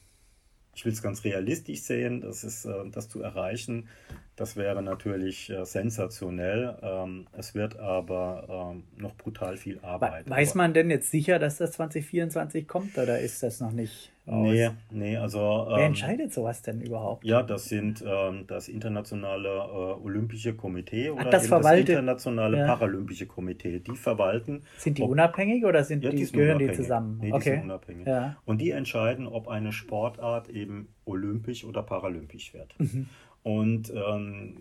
[0.74, 3.88] ich will es ganz realistisch sehen, das ist äh, das zu erreichen.
[4.36, 6.78] Das wäre natürlich äh, sensationell.
[6.82, 10.30] Ähm, es wird aber ähm, noch brutal viel Arbeit.
[10.30, 14.12] Weiß man denn jetzt sicher, dass das 2024 kommt oder ist das noch nicht?
[14.28, 14.48] Aus?
[14.48, 15.66] Nee, nee, also.
[15.68, 17.26] Wer ähm, entscheidet sowas denn überhaupt?
[17.26, 22.60] Ja, das sind ähm, das internationale äh, Olympische Komitee oder Ach, das, verwaltet, das internationale
[22.60, 22.68] ja.
[22.68, 23.80] Paralympische Komitee.
[23.80, 24.62] Die verwalten.
[24.78, 26.78] Sind die ob, unabhängig oder sind ja, die, die gehören unabhängig.
[26.78, 27.18] die zusammen?
[27.20, 27.44] Nee, okay.
[27.44, 28.08] die sind unabhängig.
[28.08, 28.38] Ja.
[28.46, 32.76] Und die entscheiden, ob eine Sportart eben olympisch oder paralympisch wird.
[32.78, 33.10] Mhm.
[33.44, 34.58] Und ähm,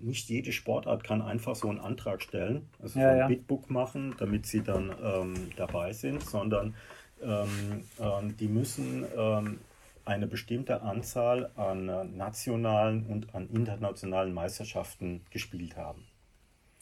[0.00, 3.26] nicht jede Sportart kann einfach so einen Antrag stellen, also ja, so ein ja.
[3.28, 6.74] Bitbook machen, damit sie dann ähm, dabei sind, sondern
[7.22, 9.58] ähm, ähm, die müssen ähm,
[10.04, 16.04] eine bestimmte Anzahl an äh, nationalen und an internationalen Meisterschaften gespielt haben.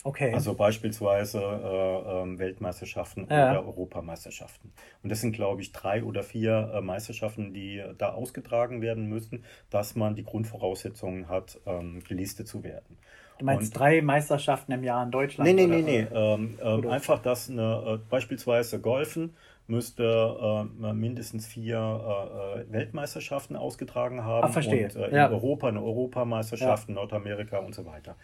[0.03, 0.33] Okay.
[0.33, 3.51] Also beispielsweise äh, äh, Weltmeisterschaften ja.
[3.51, 4.73] oder Europameisterschaften.
[5.03, 9.45] Und das sind, glaube ich, drei oder vier äh, Meisterschaften, die da ausgetragen werden müssen,
[9.69, 12.97] dass man die Grundvoraussetzungen hat, ähm, gelistet zu werden.
[13.39, 15.51] Du meinst und, drei Meisterschaften im Jahr in Deutschland?
[15.51, 16.07] Nee, nee, nee, nee.
[16.13, 19.35] Ähm, ähm, einfach, dass eine, äh, beispielsweise Golfen
[19.67, 24.47] müsste äh, mindestens vier äh, äh, Weltmeisterschaften ausgetragen haben.
[24.49, 24.87] Ach, verstehe.
[24.87, 25.31] Und äh, in ja.
[25.31, 26.95] Europa eine Europameisterschaft, ja.
[26.95, 28.17] Nordamerika und so weiter.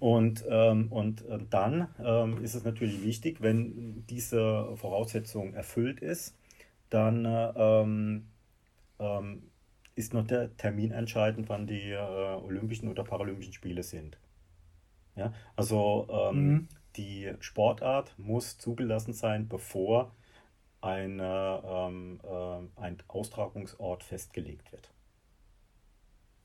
[0.00, 6.36] Und, ähm, und äh, dann ähm, ist es natürlich wichtig, wenn diese Voraussetzung erfüllt ist,
[6.88, 8.26] dann ähm,
[8.98, 9.42] ähm,
[9.94, 14.18] ist noch der Termin entscheidend, wann die äh, Olympischen oder Paralympischen Spiele sind.
[15.16, 15.34] Ja?
[15.54, 16.68] Also ähm, mhm.
[16.96, 20.14] die Sportart muss zugelassen sein, bevor
[20.80, 24.90] eine, ähm, äh, ein Austragungsort festgelegt wird.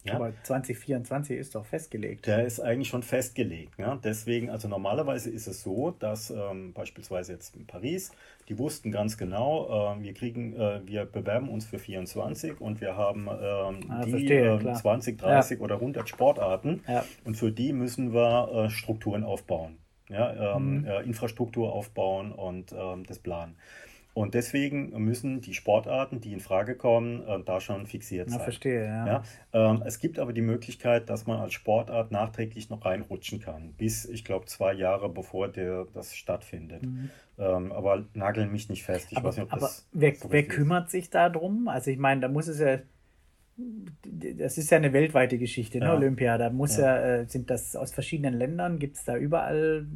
[0.06, 0.16] Ja?
[0.16, 2.28] Aber 2024 ist doch festgelegt.
[2.28, 3.78] Der ist eigentlich schon festgelegt.
[3.78, 4.00] Ja?
[4.04, 8.12] Deswegen, also normalerweise ist es so, dass ähm, beispielsweise jetzt in Paris,
[8.48, 12.96] die wussten ganz genau, äh, wir kriegen, äh, wir bewerben uns für 24 und wir
[12.96, 15.64] haben ähm, ah, die verstehe, äh, 20, 30 ja.
[15.64, 17.04] oder 100 Sportarten ja.
[17.24, 19.78] und für die müssen wir äh, Strukturen aufbauen.
[20.08, 20.86] Ja, ähm, mhm.
[20.86, 23.56] Äh, Infrastruktur aufbauen und ähm, das planen.
[24.16, 28.40] Und deswegen müssen die Sportarten, die in Frage kommen, äh, da schon fixiert sein.
[28.40, 29.06] Ja, verstehe, ja.
[29.06, 33.74] ja ähm, es gibt aber die Möglichkeit, dass man als Sportart nachträglich noch reinrutschen kann,
[33.74, 36.84] bis, ich glaube, zwei Jahre bevor der, das stattfindet.
[36.86, 37.10] Mhm.
[37.38, 39.08] Ähm, aber nageln mich nicht fest.
[39.12, 39.86] Ich aber, weiß nicht, ob aber das.
[39.92, 40.92] Wer, so wer kümmert ist.
[40.92, 41.68] sich darum?
[41.68, 42.80] Also, ich meine, da muss es ja.
[44.38, 45.86] Das ist ja eine weltweite Geschichte, ne?
[45.88, 45.94] Ja.
[45.94, 46.38] Olympia.
[46.38, 49.88] Da muss ja, ja äh, sind das aus verschiedenen Ländern, gibt es da überall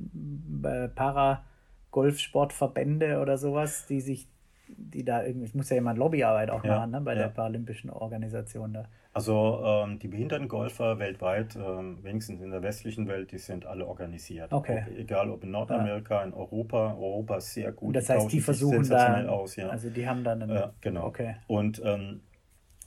[0.63, 1.45] äh, Para-
[1.91, 4.27] Golfsportverbände oder sowas, die sich,
[4.67, 7.23] die da irgendwie, es muss ja jemand Lobbyarbeit auch ja, machen, ne, bei ja.
[7.23, 8.85] der paralympischen Organisation da.
[9.11, 14.53] Also ähm, die Behindertengolfer weltweit, ähm, wenigstens in der westlichen Welt, die sind alle organisiert.
[14.53, 14.85] Okay.
[14.87, 16.23] Ob, egal ob in Nordamerika, ja.
[16.25, 17.87] in Europa, Europa ist sehr gut.
[17.87, 19.69] Und das heißt, die versuchen da, aus, ja.
[19.69, 21.07] also die haben dann, einen, äh, genau.
[21.07, 21.37] Okay.
[21.47, 22.21] Und ähm,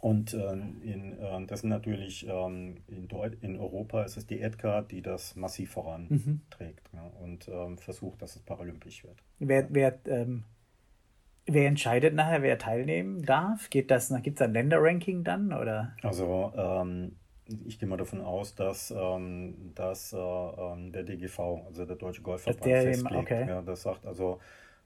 [0.02, 3.08] Und äh, in, äh, das sind natürlich ähm, in,
[3.40, 6.98] in Europa ist es die Edgar, die das massiv voranträgt mhm.
[6.98, 9.22] ja, und ähm, versucht, dass es paralympisch wird.
[9.38, 10.42] Wer, wer, ähm,
[11.46, 13.70] wer entscheidet nachher, wer teilnehmen darf?
[13.70, 15.52] Geht das, gibt es ein Länderranking dann?
[15.52, 15.94] Oder?
[16.02, 17.14] Also ähm,
[17.64, 22.22] ich gehe mal davon aus, dass, ähm, dass äh, ähm, der DGV, also der Deutsche
[22.22, 23.14] Golfverband, festlegt.
[23.14, 23.46] Okay.
[23.48, 24.40] Ja, das sagt also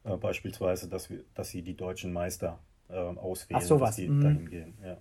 [0.05, 2.59] äh, beispielsweise, dass, wir, dass sie die deutschen Meister
[2.89, 3.91] äh, auswählen, Ach, sowas.
[3.91, 4.21] dass die mhm.
[4.23, 4.79] dahin gehen.
[4.83, 4.89] Ja.
[4.89, 4.99] ja.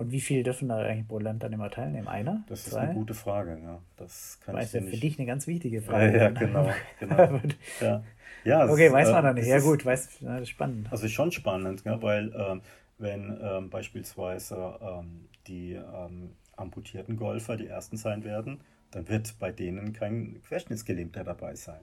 [0.00, 2.08] Und wie viele dürfen da eigentlich pro Land dann immer teilnehmen?
[2.08, 2.42] Einer?
[2.48, 3.82] Das ist eine gute Frage, ja.
[3.98, 6.16] Das kann weiß ja für dich eine ganz wichtige Frage.
[6.16, 6.70] Ja, ja genau.
[6.98, 7.40] genau.
[7.82, 8.02] ja.
[8.42, 9.46] Ja, okay, ist, weiß man äh, dann nicht.
[9.46, 10.90] Ja, gut, weiß, das ist spannend.
[10.90, 12.62] Also schon spannend, ja, weil ähm,
[12.96, 19.52] wenn ähm, beispielsweise ähm, die ähm, amputierten Golfer die ersten sein werden, dann wird bei
[19.52, 21.82] denen kein Querschnittsgelähmter dabei sein.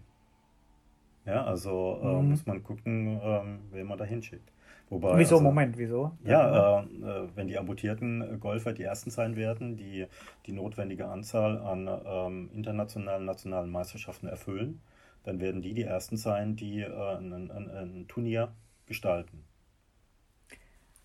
[1.28, 2.32] Ja, also äh, mhm.
[2.32, 4.52] muss man gucken, ähm, wen man da hinschickt.
[4.90, 6.12] Wobei, wieso, also, Moment, wieso?
[6.24, 10.06] Ja, äh, äh, wenn die amputierten Golfer die ersten sein werden, die
[10.46, 14.82] die notwendige Anzahl an ähm, internationalen, nationalen Meisterschaften erfüllen,
[15.24, 18.54] dann werden die die ersten sein, die äh, ein, ein, ein, Turnier
[18.86, 19.44] gestalten.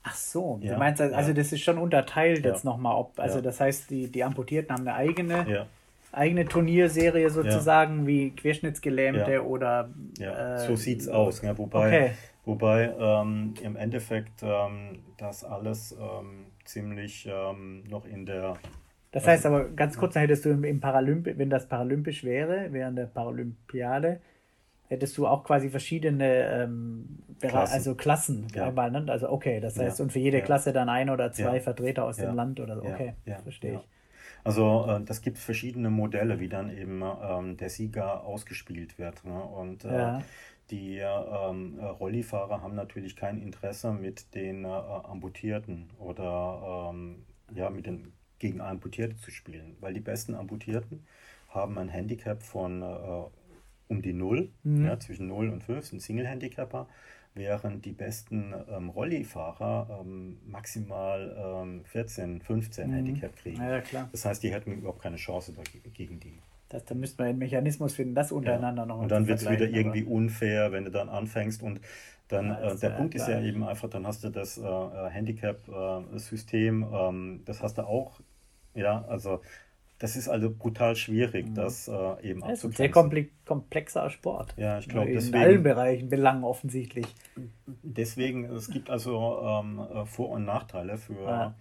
[0.05, 1.35] Ach so, ja, du meinst, also, ja.
[1.35, 2.53] das ist schon unterteilt ja.
[2.53, 5.66] jetzt nochmal, ob, also das heißt, die, die Amputierten haben eine eigene
[6.12, 8.07] eigene Turnierserie sozusagen, ja.
[8.07, 9.41] wie Querschnittsgelähmte ja.
[9.41, 9.89] oder.
[10.18, 11.41] Ja, äh, so sieht's aus.
[11.43, 12.11] Ja, wobei okay.
[12.45, 18.55] Wobei ähm, im Endeffekt ähm, das alles ähm, ziemlich ähm, noch in der.
[19.11, 22.68] Das heißt aber, ganz kurz, dann hättest du im, im Paralymp wenn das paralympisch wäre,
[22.72, 24.20] während der Paralympiade,
[24.88, 27.74] hättest du auch quasi verschiedene ähm, Klassen.
[27.74, 28.70] also Klassen ja.
[28.70, 29.05] Ne?
[29.09, 32.34] Also okay, das heißt, und für jede Klasse dann ein oder zwei Vertreter aus dem
[32.34, 32.84] Land oder so.
[32.84, 33.88] Okay, verstehe ich.
[34.45, 39.24] Also äh, das gibt verschiedene Modelle, wie dann eben ähm, der Sieger ausgespielt wird.
[39.24, 39.40] Ne?
[39.40, 40.22] Und äh, ja.
[40.72, 47.86] Die ähm, Rollifahrer haben natürlich kein Interesse mit den äh, Amputierten oder ähm, ja, mit
[47.86, 51.06] den gegen Amputierte zu spielen, weil die besten Amputierten
[51.48, 53.24] haben ein Handicap von äh,
[53.88, 54.86] um die Null, mhm.
[54.86, 56.88] ja, zwischen 0 und 5 sind Single-Handicapper
[57.34, 62.94] während die besten ähm, Rollifahrer ähm, maximal ähm, 14, 15 mhm.
[62.94, 63.62] Handicap kriegen.
[63.62, 64.08] Ja.
[64.10, 65.54] Das heißt, die hätten überhaupt keine Chance
[65.94, 66.38] gegen die.
[66.72, 68.86] Das, da müsste man einen Mechanismus finden, das untereinander ja.
[68.86, 71.80] noch Und dann wird es wieder irgendwie unfair, wenn du dann anfängst und
[72.28, 74.62] dann, ja, äh, der ja Punkt ist ja eben einfach, dann hast du das äh,
[74.62, 78.20] äh Handicap-System, äh, ähm, das hast du auch,
[78.74, 79.42] ja, also
[79.98, 81.54] das ist also brutal schwierig, mhm.
[81.54, 84.54] das äh, eben das ist ein sehr komplexer Sport.
[84.56, 85.10] Ja, ich glaube.
[85.10, 87.06] In allen Bereichen Belangen offensichtlich.
[87.82, 91.54] Deswegen, es gibt also ähm, äh, Vor- und Nachteile für ah.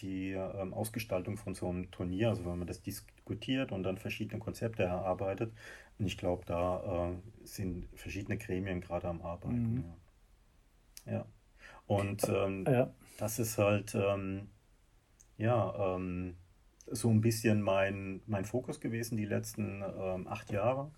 [0.00, 2.82] die ähm, Ausgestaltung von so einem Turnier, also wenn man das
[3.28, 5.52] diskutiert und dann verschiedene Konzepte erarbeitet.
[5.98, 9.74] Und ich glaube, da äh, sind verschiedene Gremien gerade am Arbeiten.
[9.74, 9.84] Mhm.
[11.06, 11.12] Ja.
[11.12, 11.26] ja.
[11.86, 12.92] Und ähm, ja.
[13.18, 14.48] das ist halt, ähm,
[15.36, 16.36] ja, ähm,
[16.86, 20.90] so ein bisschen mein, mein Fokus gewesen die letzten ähm, acht Jahre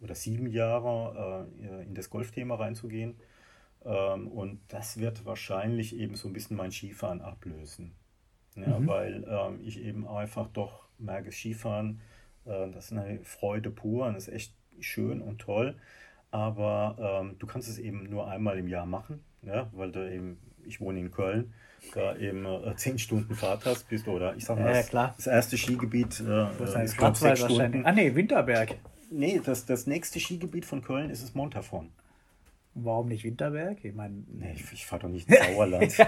[0.00, 3.16] oder sieben Jahre äh, in das Golfthema reinzugehen.
[3.84, 7.94] Ähm, und das wird wahrscheinlich eben so ein bisschen mein Skifahren ablösen.
[8.56, 8.86] Ja, mhm.
[8.88, 12.00] Weil ähm, ich eben einfach doch merke, Skifahren,
[12.44, 15.76] äh, das ist eine Freude pur und ist echt schön und toll.
[16.30, 20.38] Aber ähm, du kannst es eben nur einmal im Jahr machen, ja, weil du eben,
[20.64, 21.54] ich wohne in Köln,
[21.94, 25.14] da eben äh, zehn Stunden Fahrt hast, bist du, oder ich sag mal, ja, klar.
[25.16, 27.86] das erste Skigebiet äh, ist, glaube sechs Stunden.
[27.86, 28.74] Ah nee, Winterberg.
[29.10, 31.90] Nee, das, das nächste Skigebiet von Köln ist es Montafon.
[32.84, 33.84] Warum nicht Winterberg?
[33.84, 34.24] Ich meine.
[34.28, 35.96] Nee, ich, ich fahre doch nicht ins Sauerland.
[35.96, 36.06] ja,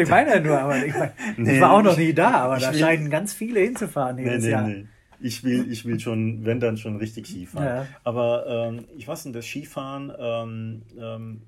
[0.00, 2.58] ich meine ja nur, aber ich, mein, nee, ich war auch noch nie da, aber
[2.58, 4.66] da will, scheinen ganz viele hinzufahren jedes nee, Jahr.
[4.66, 4.86] Nee.
[5.20, 7.66] Ich will, ich will schon, wenn dann schon richtig Skifahren.
[7.66, 7.86] Ja.
[8.04, 11.42] Aber ähm, ich weiß nicht, das Skifahren, ähm, ähm,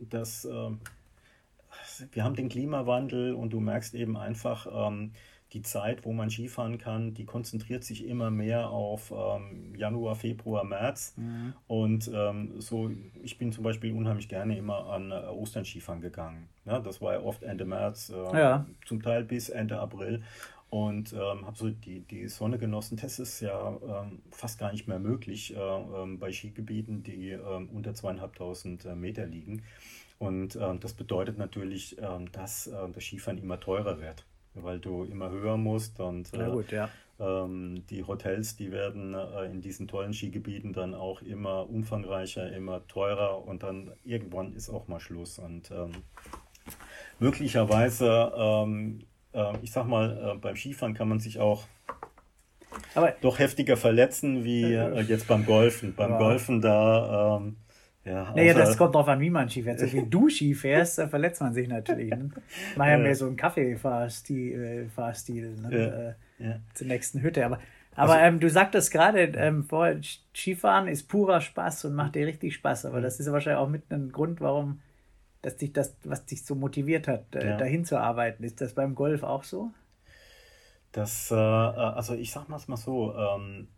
[0.00, 0.80] das, ähm,
[2.12, 5.12] wir haben den Klimawandel und du merkst eben einfach, ähm,
[5.54, 10.64] die Zeit, wo man Skifahren kann, die konzentriert sich immer mehr auf ähm, Januar, Februar,
[10.64, 11.14] März.
[11.16, 11.54] Mhm.
[11.68, 12.90] Und ähm, so,
[13.22, 16.48] ich bin zum Beispiel unheimlich gerne immer an äh, Ostern Skifahren gegangen.
[16.64, 18.66] Ja, das war ja oft Ende März, äh, ja.
[18.84, 20.22] zum Teil bis Ende April.
[20.70, 22.98] Und ähm, habe so die, die Sonne genossen.
[23.00, 27.68] Das ist ja ähm, fast gar nicht mehr möglich äh, ähm, bei Skigebieten, die ähm,
[27.72, 29.62] unter zweieinhalbtausend äh, Meter liegen.
[30.18, 31.96] Und das bedeutet natürlich,
[32.32, 34.24] dass äh, das Skifahren immer teurer wird,
[34.54, 36.88] weil du immer höher musst und äh, gut, ja.
[37.18, 42.86] ähm, die Hotels, die werden äh, in diesen tollen Skigebieten dann auch immer umfangreicher, immer
[42.86, 45.38] teurer und dann irgendwann ist auch mal Schluss.
[45.38, 45.92] Und ähm,
[47.18, 49.00] möglicherweise, ähm,
[49.32, 51.64] äh, ich sag mal, beim Skifahren kann man sich auch
[52.96, 55.94] aber doch heftiger verletzen wie jetzt beim Golfen.
[55.94, 56.18] Beim wow.
[56.18, 57.56] Golfen da ähm,
[58.04, 59.80] Ja, naja, das kommt drauf an, wie man Ski fährt.
[59.80, 62.10] So wie du Ski fährst, dann verletzt man sich natürlich.
[62.10, 62.28] Ne?
[62.76, 66.16] Mach ja mehr so einen Kaffeefahrstil, Fahrstil, ne?
[66.38, 66.56] ja, ja.
[66.74, 67.46] zur nächsten Hütte.
[67.46, 67.60] Aber,
[67.94, 70.00] aber also, ähm, du sagtest gerade, ähm, vorher,
[70.34, 72.84] Skifahren ist purer Spaß und macht dir richtig Spaß.
[72.84, 74.80] Aber das ist wahrscheinlich auch mit einem Grund, warum
[75.44, 77.56] dass dich das, was dich so motiviert hat, äh, ja.
[77.58, 78.42] dahin zu arbeiten.
[78.44, 79.70] Ist das beim Golf auch so?
[80.92, 83.14] Das, äh, also ich sag mal es mal so.
[83.14, 83.68] Ähm,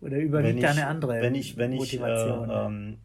[0.00, 2.50] Oder überwiegt da eine andere wenn ich, wenn Motivation?
[2.50, 2.98] Ich, äh, ähm,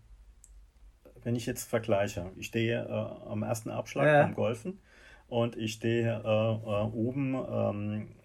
[1.24, 4.24] wenn ich jetzt vergleiche, ich stehe äh, am ersten Abschlag ja.
[4.24, 4.80] beim Golfen
[5.28, 8.16] und ich stehe äh, äh, oben ähm,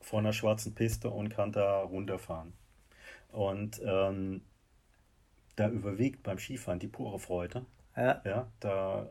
[0.00, 2.52] vor einer schwarzen Piste und kann da runterfahren.
[3.32, 4.42] Und ähm,
[5.56, 7.64] da überwiegt beim Skifahren die pure Freude.
[7.96, 8.20] Ja.
[8.24, 9.08] ja da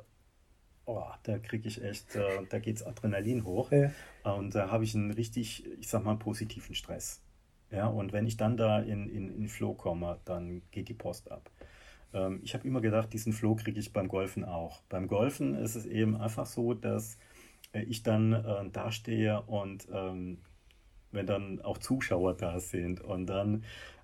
[0.86, 3.71] oh, da kriege ich echt, äh, da geht's Adrenalin hoch.
[3.71, 3.91] Ja.
[4.24, 7.21] Und da habe ich einen richtig, ich sag mal, positiven Stress.
[7.71, 11.32] Ja, und wenn ich dann da in, in, in Flow komme, dann geht die Post
[11.32, 11.49] ab.
[12.14, 14.82] Ähm, ich habe immer gedacht, diesen Flow kriege ich beim Golfen auch.
[14.89, 17.18] Beim Golfen ist es eben einfach so, dass
[17.74, 20.39] äh, ich dann äh, dastehe und ähm,
[21.11, 23.64] wenn dann auch Zuschauer da sind und dann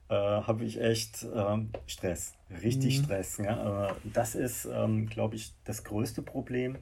[0.09, 3.03] äh, habe ich echt ähm, Stress, richtig mhm.
[3.03, 3.37] Stress.
[3.37, 3.95] Ja?
[4.13, 6.77] das ist, ähm, glaube ich, das größte Problem,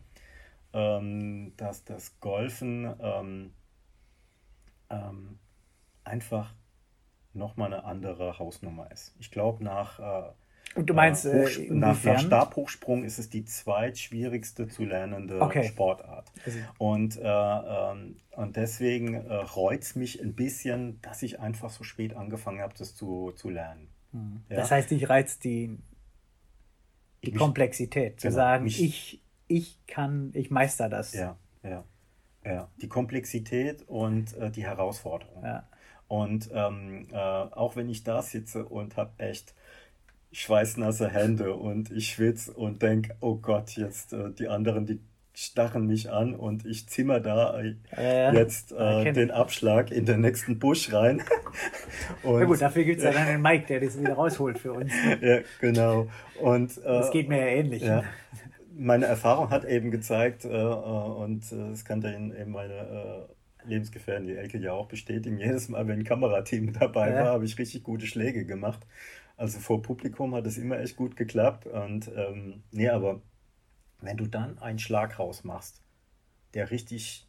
[0.74, 3.54] ähm, dass das Golfen ähm,
[4.90, 5.40] ähm,
[6.04, 6.54] einfach
[7.34, 9.16] nochmal eine andere Hausnummer ist.
[9.20, 10.32] Ich glaube, nach äh,
[10.78, 15.64] und du meinst, äh, äh nach, nach Stabhochsprung ist es die zweitschwierigste zu lernende okay.
[15.64, 16.32] Sportart.
[16.46, 16.60] Also.
[16.78, 21.84] Und, äh, ähm, und deswegen äh, reut es mich ein bisschen, dass ich einfach so
[21.84, 23.90] spät angefangen habe, das zu, zu lernen.
[24.12, 24.44] Mhm.
[24.50, 24.58] Ja?
[24.58, 25.78] Das heißt, dich reizt die,
[27.24, 31.14] die mich, Komplexität, zu genau, sagen, mich, ich, ich kann, ich meister das.
[31.14, 31.84] Ja, ja.
[32.46, 32.70] ja.
[32.82, 35.44] Die Komplexität und äh, die Herausforderung.
[35.44, 35.68] Ja.
[36.08, 39.54] Und ähm, äh, auch wenn ich da sitze und habe echt
[40.32, 45.00] schweißnasse Hände und ich schwitze und denke, oh Gott, jetzt äh, die anderen, die
[45.34, 50.22] starren mich an und ich zimmer da äh, ja, jetzt äh, den Abschlag in den
[50.22, 51.22] nächsten Busch rein.
[52.24, 54.74] und, ja gut, dafür gibt es ja dann einen Mike, der das wieder rausholt für
[54.74, 54.92] uns.
[55.22, 56.08] ja, genau.
[56.42, 57.84] Und, äh, das geht mir ja ähnlich.
[57.84, 58.04] Ja,
[58.76, 63.28] meine Erfahrung hat eben gezeigt, äh, äh, und das kann dann eben meine
[63.64, 67.60] Lebensgefährtin, die Elke, ja auch bestätigen, jedes Mal, wenn ein Kamerateam dabei war, habe ich
[67.60, 68.80] richtig gute Schläge gemacht.
[69.38, 71.68] Also vor Publikum hat es immer echt gut geklappt.
[71.68, 73.22] Und ähm, nee, aber
[74.02, 75.82] wenn du dann einen Schlag rausmachst,
[76.54, 77.28] der richtig,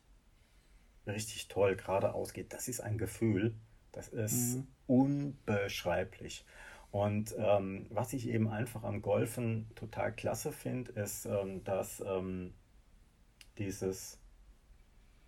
[1.07, 3.55] richtig toll geradeaus geht, das ist ein Gefühl,
[3.93, 4.67] das ist mhm.
[4.87, 6.47] unbeschreiblich.
[6.91, 12.55] Und ähm, was ich eben einfach am Golfen total klasse finde, ist, ähm, dass ähm,
[13.59, 14.19] dieses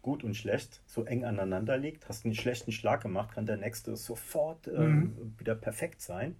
[0.02, 3.96] gut und schlecht so eng aneinander liegt, hast einen schlechten Schlag gemacht, kann der nächste
[3.96, 5.34] sofort äh, mhm.
[5.38, 6.36] wieder perfekt sein.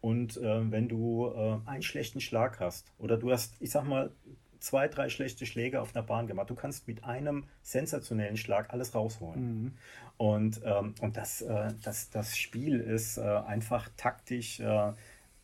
[0.00, 4.12] Und äh, wenn du äh, einen schlechten Schlag hast oder du hast, ich sag mal,
[4.60, 8.94] zwei, drei schlechte Schläge auf einer Bahn gemacht, du kannst mit einem sensationellen Schlag alles
[8.94, 9.62] rausholen.
[9.62, 9.74] Mhm.
[10.16, 14.92] Und, ähm, und das, äh, das, das Spiel ist äh, einfach taktisch äh,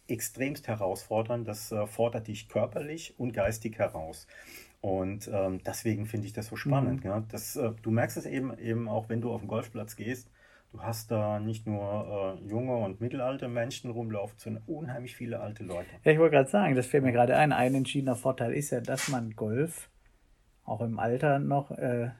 [0.07, 1.49] extremst herausfordernd.
[1.49, 4.27] Das fordert dich körperlich und geistig heraus.
[4.85, 7.05] Und ähm, deswegen finde ich das so spannend.
[7.05, 7.11] Mhm.
[7.11, 7.25] Ja?
[7.31, 10.31] Das, äh, du merkst es eben, eben auch, wenn du auf den Golfplatz gehst.
[10.73, 15.65] Du hast da nicht nur äh, junge und mittelalte Menschen rumlaufen, sondern unheimlich viele alte
[15.65, 15.89] Leute.
[16.05, 17.53] Ja, ich wollte gerade sagen, das fällt mir gerade ein.
[17.53, 19.89] Ein entschiedener Vorteil ist ja, dass man Golf
[20.65, 22.11] auch im Alter noch äh,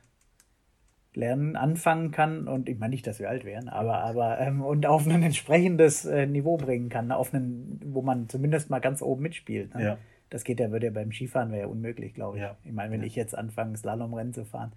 [1.13, 2.49] lernen, anfangen kann.
[2.49, 6.07] Und ich meine nicht, dass wir alt wären, aber, aber ähm, und auf ein entsprechendes
[6.07, 9.75] äh, Niveau bringen kann, auf einen, wo man zumindest mal ganz oben mitspielt.
[9.75, 9.85] Ne?
[9.85, 9.99] Ja.
[10.31, 12.43] Das geht ja, würde ja beim Skifahren wäre ja unmöglich, glaube ich.
[12.43, 12.57] Ja.
[12.65, 13.07] Ich meine, wenn ja.
[13.07, 14.73] ich jetzt anfange, Slalomrennen zu fahren,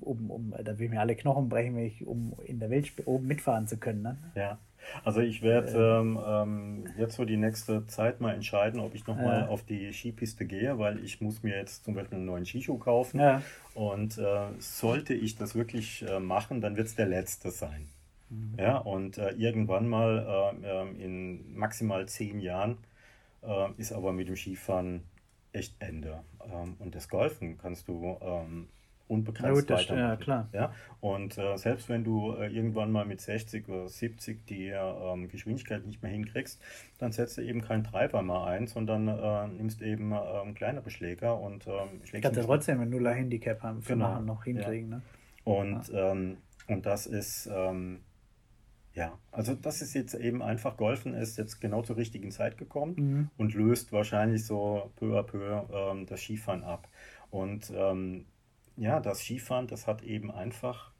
[0.00, 3.66] um, um, da will mir alle Knochen brechen, ich, um in der Welt oben mitfahren
[3.66, 4.02] zu können.
[4.02, 4.18] Ne?
[4.34, 4.58] Ja.
[5.04, 9.06] Also ich werde äh, ähm, ähm, jetzt so die nächste Zeit mal entscheiden, ob ich
[9.06, 12.44] nochmal äh, auf die Skipiste gehe, weil ich muss mir jetzt zum Beispiel einen neuen
[12.44, 13.20] Skischuh kaufen.
[13.20, 13.42] Ja.
[13.74, 17.88] Und äh, sollte ich das wirklich äh, machen, dann wird es der letzte sein.
[18.30, 18.54] Mhm.
[18.58, 22.78] Ja, und äh, irgendwann mal äh, ähm, in maximal zehn Jahren
[23.46, 25.02] äh, ist aber mit dem Skifahren
[25.52, 26.22] echt Ende.
[26.44, 28.68] Ähm, und das Golfen kannst du ähm,
[29.08, 30.08] unbegrenzt ja, weitermachen.
[30.08, 30.48] Ja, klar.
[30.52, 30.72] Ja?
[31.00, 35.86] Und äh, selbst wenn du äh, irgendwann mal mit 60 oder 70 die ähm, Geschwindigkeit
[35.86, 36.60] nicht mehr hinkriegst,
[36.98, 41.40] dann setzt du eben keinen Treiber mehr ein, sondern äh, nimmst eben ähm, kleinere Schläger
[41.40, 42.22] und ähm, schlägst.
[42.22, 44.20] Kannst du trotzdem ein Nuller-Handicap haben für genau.
[44.20, 44.90] noch hinkriegen.
[44.90, 44.96] Ja.
[44.96, 45.02] Ne?
[45.44, 46.12] Und, ja.
[46.12, 46.38] Ähm,
[46.68, 48.00] und das ist ähm,
[48.96, 52.94] ja, also das ist jetzt eben einfach, Golfen ist jetzt genau zur richtigen Zeit gekommen
[52.96, 53.30] mhm.
[53.36, 56.88] und löst wahrscheinlich so peu à peu ähm, das Skifahren ab.
[57.30, 58.24] Und ähm,
[58.78, 60.92] ja, das Skifahren, das hat eben einfach,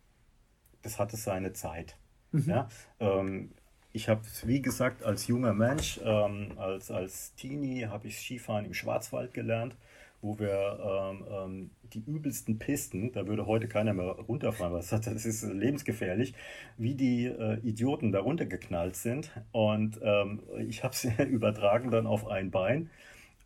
[0.82, 1.97] das hatte seine Zeit.
[2.32, 2.44] Mhm.
[2.47, 2.68] Ja,
[3.01, 3.53] ähm,
[3.92, 8.66] ich habe es, wie gesagt, als junger Mensch, ähm, als, als Teenie habe ich Skifahren
[8.66, 9.74] im Schwarzwald gelernt,
[10.22, 15.24] wo wir ähm, ähm, die übelsten Pisten, da würde heute keiner mehr runterfahren, was das
[15.24, 16.34] ist lebensgefährlich,
[16.78, 19.30] wie die äh, Idioten da runtergeknallt sind.
[19.52, 22.90] Und ähm, ich habe es übertragen dann auf ein Bein.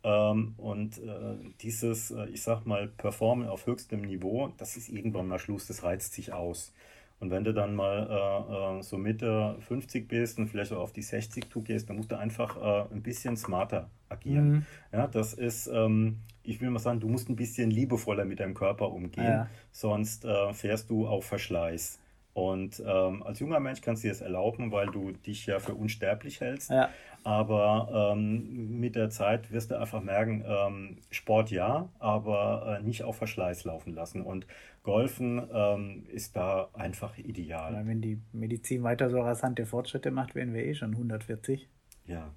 [0.03, 5.27] Ähm, und äh, dieses, äh, ich sag mal, Performen auf höchstem Niveau, das ist irgendwann
[5.27, 6.73] mal Schluss, das reizt sich aus.
[7.19, 10.91] Und wenn du dann mal äh, äh so Mitte 50 bist und vielleicht auch auf
[10.91, 14.51] die 60 zu gehst, dann musst du einfach äh, ein bisschen smarter agieren.
[14.51, 14.65] Mhm.
[14.91, 18.53] Ja, das ist, ähm, ich will mal sagen, du musst ein bisschen liebevoller mit deinem
[18.53, 19.47] Körper umgehen, ja.
[19.71, 21.99] sonst äh, fährst du auf Verschleiß.
[22.33, 25.75] Und ähm, als junger Mensch kannst du dir das erlauben, weil du dich ja für
[25.75, 26.69] unsterblich hältst.
[26.69, 26.89] Ja.
[27.23, 33.03] Aber ähm, mit der Zeit wirst du einfach merken, ähm, Sport ja, aber äh, nicht
[33.03, 34.21] auf Verschleiß laufen lassen.
[34.21, 34.47] Und
[34.83, 37.73] Golfen ähm, ist da einfach ideal.
[37.73, 41.67] Ja, wenn die Medizin weiter so rasante Fortschritte macht, wären wir eh schon 140.
[42.05, 42.33] Ja.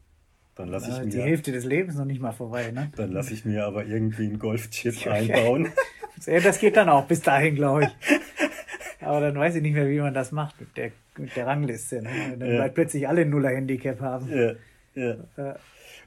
[0.57, 1.11] Dann lasse ich mir.
[1.11, 2.93] Die Hälfte des Lebens noch nicht mal vorbei, ne?
[2.97, 5.69] Dann lasse ich mir aber irgendwie einen Golfchip einbauen.
[6.27, 9.05] Ja, das geht dann auch bis dahin, glaube ich.
[9.05, 12.01] Aber dann weiß ich nicht mehr, wie man das macht mit der, mit der Rangliste.
[12.01, 12.37] Ne?
[12.39, 12.69] Dann ja.
[12.69, 14.31] plötzlich alle Nuller-Handicap haben.
[14.31, 14.53] Ja,
[14.95, 15.17] ja.
[15.37, 15.57] ja.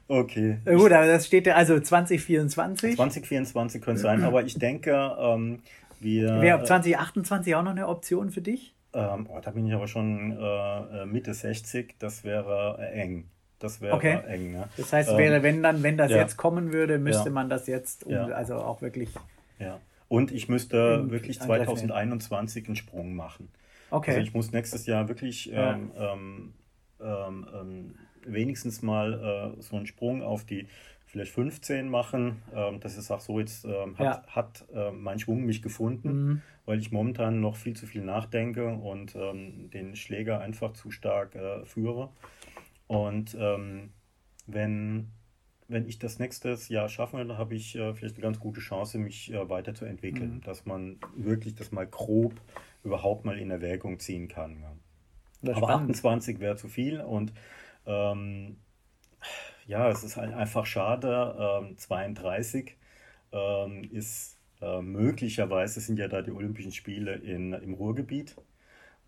[0.08, 0.58] Okay.
[0.64, 2.96] Gut, aber das steht ja also 2024.
[2.96, 5.60] 2024 könnte sein, aber ich denke, ähm,
[6.00, 6.40] wir.
[6.40, 8.74] Wäre 2028 auch noch eine Option für dich?
[8.94, 13.28] Ähm, oh, da bin ich aber schon äh, Mitte 60, das wäre äh, eng.
[13.58, 14.20] Das wäre okay.
[14.26, 14.52] eng.
[14.52, 14.68] Ne?
[14.76, 16.18] Das heißt, wäre, ähm, wenn dann, wenn das ja.
[16.18, 17.34] jetzt kommen würde, müsste ja.
[17.34, 19.10] man das jetzt, um, also auch wirklich.
[19.58, 19.80] Ja.
[20.08, 23.48] Und ich müsste wirklich 2021 einen Sprung machen.
[23.90, 24.12] Okay.
[24.12, 25.74] Also ich muss nächstes Jahr wirklich ja.
[25.74, 26.54] ähm, ähm,
[27.00, 27.94] ähm, ähm
[28.24, 30.66] wenigstens mal äh, so einen Sprung auf die
[31.06, 32.42] vielleicht 15 machen.
[32.54, 34.22] Ähm, das ist auch so, jetzt ähm, hat, ja.
[34.26, 36.42] hat äh, mein Schwung mich gefunden, mhm.
[36.66, 41.64] weil ich momentan noch viel zu viel nachdenke und den Schläger einfach zu stark äh,
[41.64, 42.10] führe.
[42.88, 43.36] Und
[44.46, 45.12] wenn
[45.68, 48.98] wenn ich das nächstes Jahr schaffe, dann habe ich äh, vielleicht eine ganz gute Chance,
[48.98, 50.40] mich äh, weiterzuentwickeln, mhm.
[50.40, 52.34] dass man wirklich das mal grob
[52.82, 54.62] überhaupt mal in Erwägung ziehen kann.
[54.62, 55.52] Ja.
[55.52, 55.90] Aber spannend.
[55.90, 57.32] 28 wäre zu viel und
[57.86, 58.56] ähm,
[59.66, 61.36] ja, es ist halt einfach schade.
[61.38, 62.76] Ähm, 32
[63.32, 68.36] ähm, ist äh, möglicherweise sind ja da die Olympischen Spiele in, im Ruhrgebiet.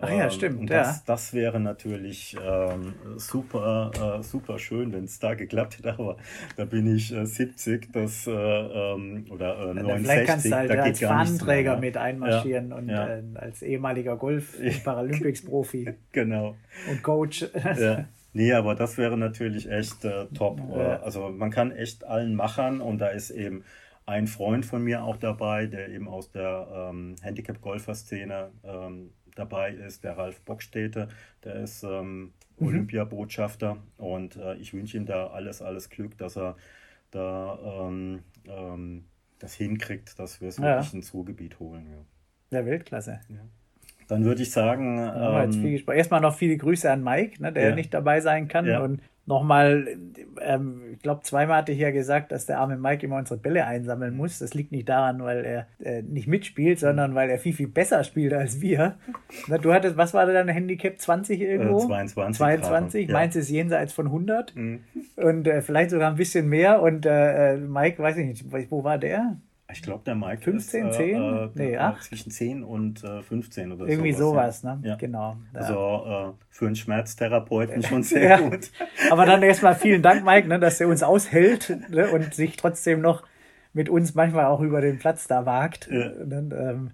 [0.01, 0.61] Ach ja, ähm, stimmt.
[0.61, 0.78] Und ja.
[0.78, 5.92] das, das wäre natürlich ähm, super, äh, super schön, wenn es da geklappt hätte.
[5.98, 6.16] Aber
[6.57, 10.05] da bin ich äh, 70 das, äh, ähm, oder äh, 69.
[10.05, 13.09] Vielleicht kannst du halt da als Fahnenträger mit einmarschieren ja, und ja.
[13.09, 15.94] Äh, als ehemaliger Golf-Paralympics-Profi.
[16.12, 16.57] genau.
[16.90, 17.46] Und Coach.
[17.78, 18.05] ja.
[18.32, 20.61] Nee, aber das wäre natürlich echt äh, top.
[20.72, 21.01] Ja.
[21.01, 23.64] Also man kann echt allen machen und da ist eben
[24.07, 29.11] ein Freund von mir auch dabei, der eben aus der ähm, Handicap-Golfer-Szene ähm,
[29.41, 31.09] dabei ist, der Ralf Bockstädte,
[31.43, 32.66] der ist ähm, mhm.
[32.66, 36.57] Olympiabotschafter und äh, ich wünsche ihm da alles, alles Glück, dass er
[37.11, 39.05] da ähm, ähm,
[39.38, 40.76] das hinkriegt, dass wir es ja.
[40.76, 41.86] wirklich ins Ruhrgebiet holen.
[42.51, 43.20] Ja, ja Weltklasse.
[43.28, 43.41] Ja.
[44.07, 44.99] Dann würde ich sagen.
[44.99, 48.68] Ähm, Erstmal noch viele Grüße an Mike, ne, der nicht dabei sein kann.
[48.82, 49.01] Und
[49.31, 49.87] nochmal,
[50.43, 53.64] ähm, ich glaube, zweimal hatte ich ja gesagt, dass der arme Mike immer unsere Bälle
[53.64, 54.41] einsammeln muss.
[54.41, 58.05] Das liegt nicht daran, weil er äh, nicht mitspielt, sondern weil er viel, viel besser
[58.05, 58.97] spielt als wir.
[59.47, 60.99] Na, du hattest, was war dein Handicap?
[60.99, 61.78] 20 irgendwo?
[61.78, 62.37] Äh, 22.
[62.37, 63.09] 22.
[63.09, 63.12] Ja.
[63.14, 64.55] Meins ist jenseits von 100.
[64.57, 64.81] Mhm.
[65.16, 66.83] Und äh, vielleicht sogar ein bisschen mehr.
[66.83, 69.37] Und äh, äh, Mike, weiß ich nicht, wo war der?
[69.72, 71.16] Ich glaube, der Mike 15, ist, 10?
[71.16, 72.02] Äh, nee, 8?
[72.02, 73.90] zwischen 10 und äh, 15 oder so.
[73.90, 74.76] Irgendwie sowas, ja.
[74.76, 74.88] ne?
[74.88, 74.96] Ja.
[74.96, 75.36] Genau.
[75.54, 75.60] Ja.
[75.60, 78.40] Also äh, für einen Schmerztherapeuten schon sehr ja.
[78.40, 78.70] gut.
[79.10, 83.00] Aber dann erstmal vielen Dank, Mike, ne, dass er uns aushält ne, und sich trotzdem
[83.00, 83.22] noch
[83.72, 85.88] mit uns manchmal auch über den Platz da wagt.
[85.90, 86.90] Ja, und, ähm,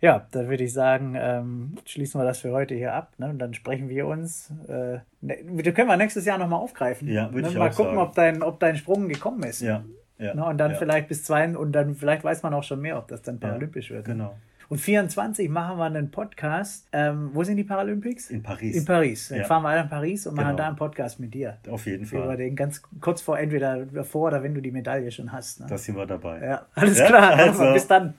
[0.00, 3.12] ja dann würde ich sagen, ähm, schließen wir das für heute hier ab.
[3.18, 3.30] Ne?
[3.30, 4.50] Und dann sprechen wir uns.
[4.68, 7.08] Äh, ne, können wir nächstes Jahr nochmal aufgreifen.
[7.08, 7.52] Ja, würde ne?
[7.52, 7.98] ich Mal gucken, sagen.
[7.98, 9.60] ob dein, ob dein Sprung gekommen ist.
[9.60, 9.84] Ja.
[10.18, 10.76] Ja, ne, und dann ja.
[10.78, 13.90] vielleicht bis zwei und dann vielleicht weiß man auch schon mehr, ob das dann paralympisch
[13.90, 14.06] ja, wird.
[14.06, 14.34] Genau.
[14.68, 16.88] Und 24 machen wir einen Podcast.
[16.92, 18.30] Ähm, wo sind die Paralympics?
[18.30, 18.76] In Paris.
[18.76, 19.28] In Paris.
[19.28, 20.46] Dann fahren wir alle in Paris und genau.
[20.46, 21.58] machen da einen Podcast mit dir.
[21.70, 22.24] Auf jeden Fall.
[22.24, 25.60] Über den ganz kurz vor, entweder davor oder wenn du die Medaille schon hast.
[25.60, 25.66] Ne?
[25.68, 26.44] Da sind wir dabei.
[26.44, 27.36] Ja, alles klar.
[27.46, 27.72] Also.
[27.72, 28.14] Bis dann.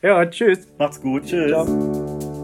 [0.00, 0.66] Ja, tschüss.
[0.78, 1.24] Macht's gut.
[1.24, 1.50] Tschüss.
[1.50, 2.41] Ciao.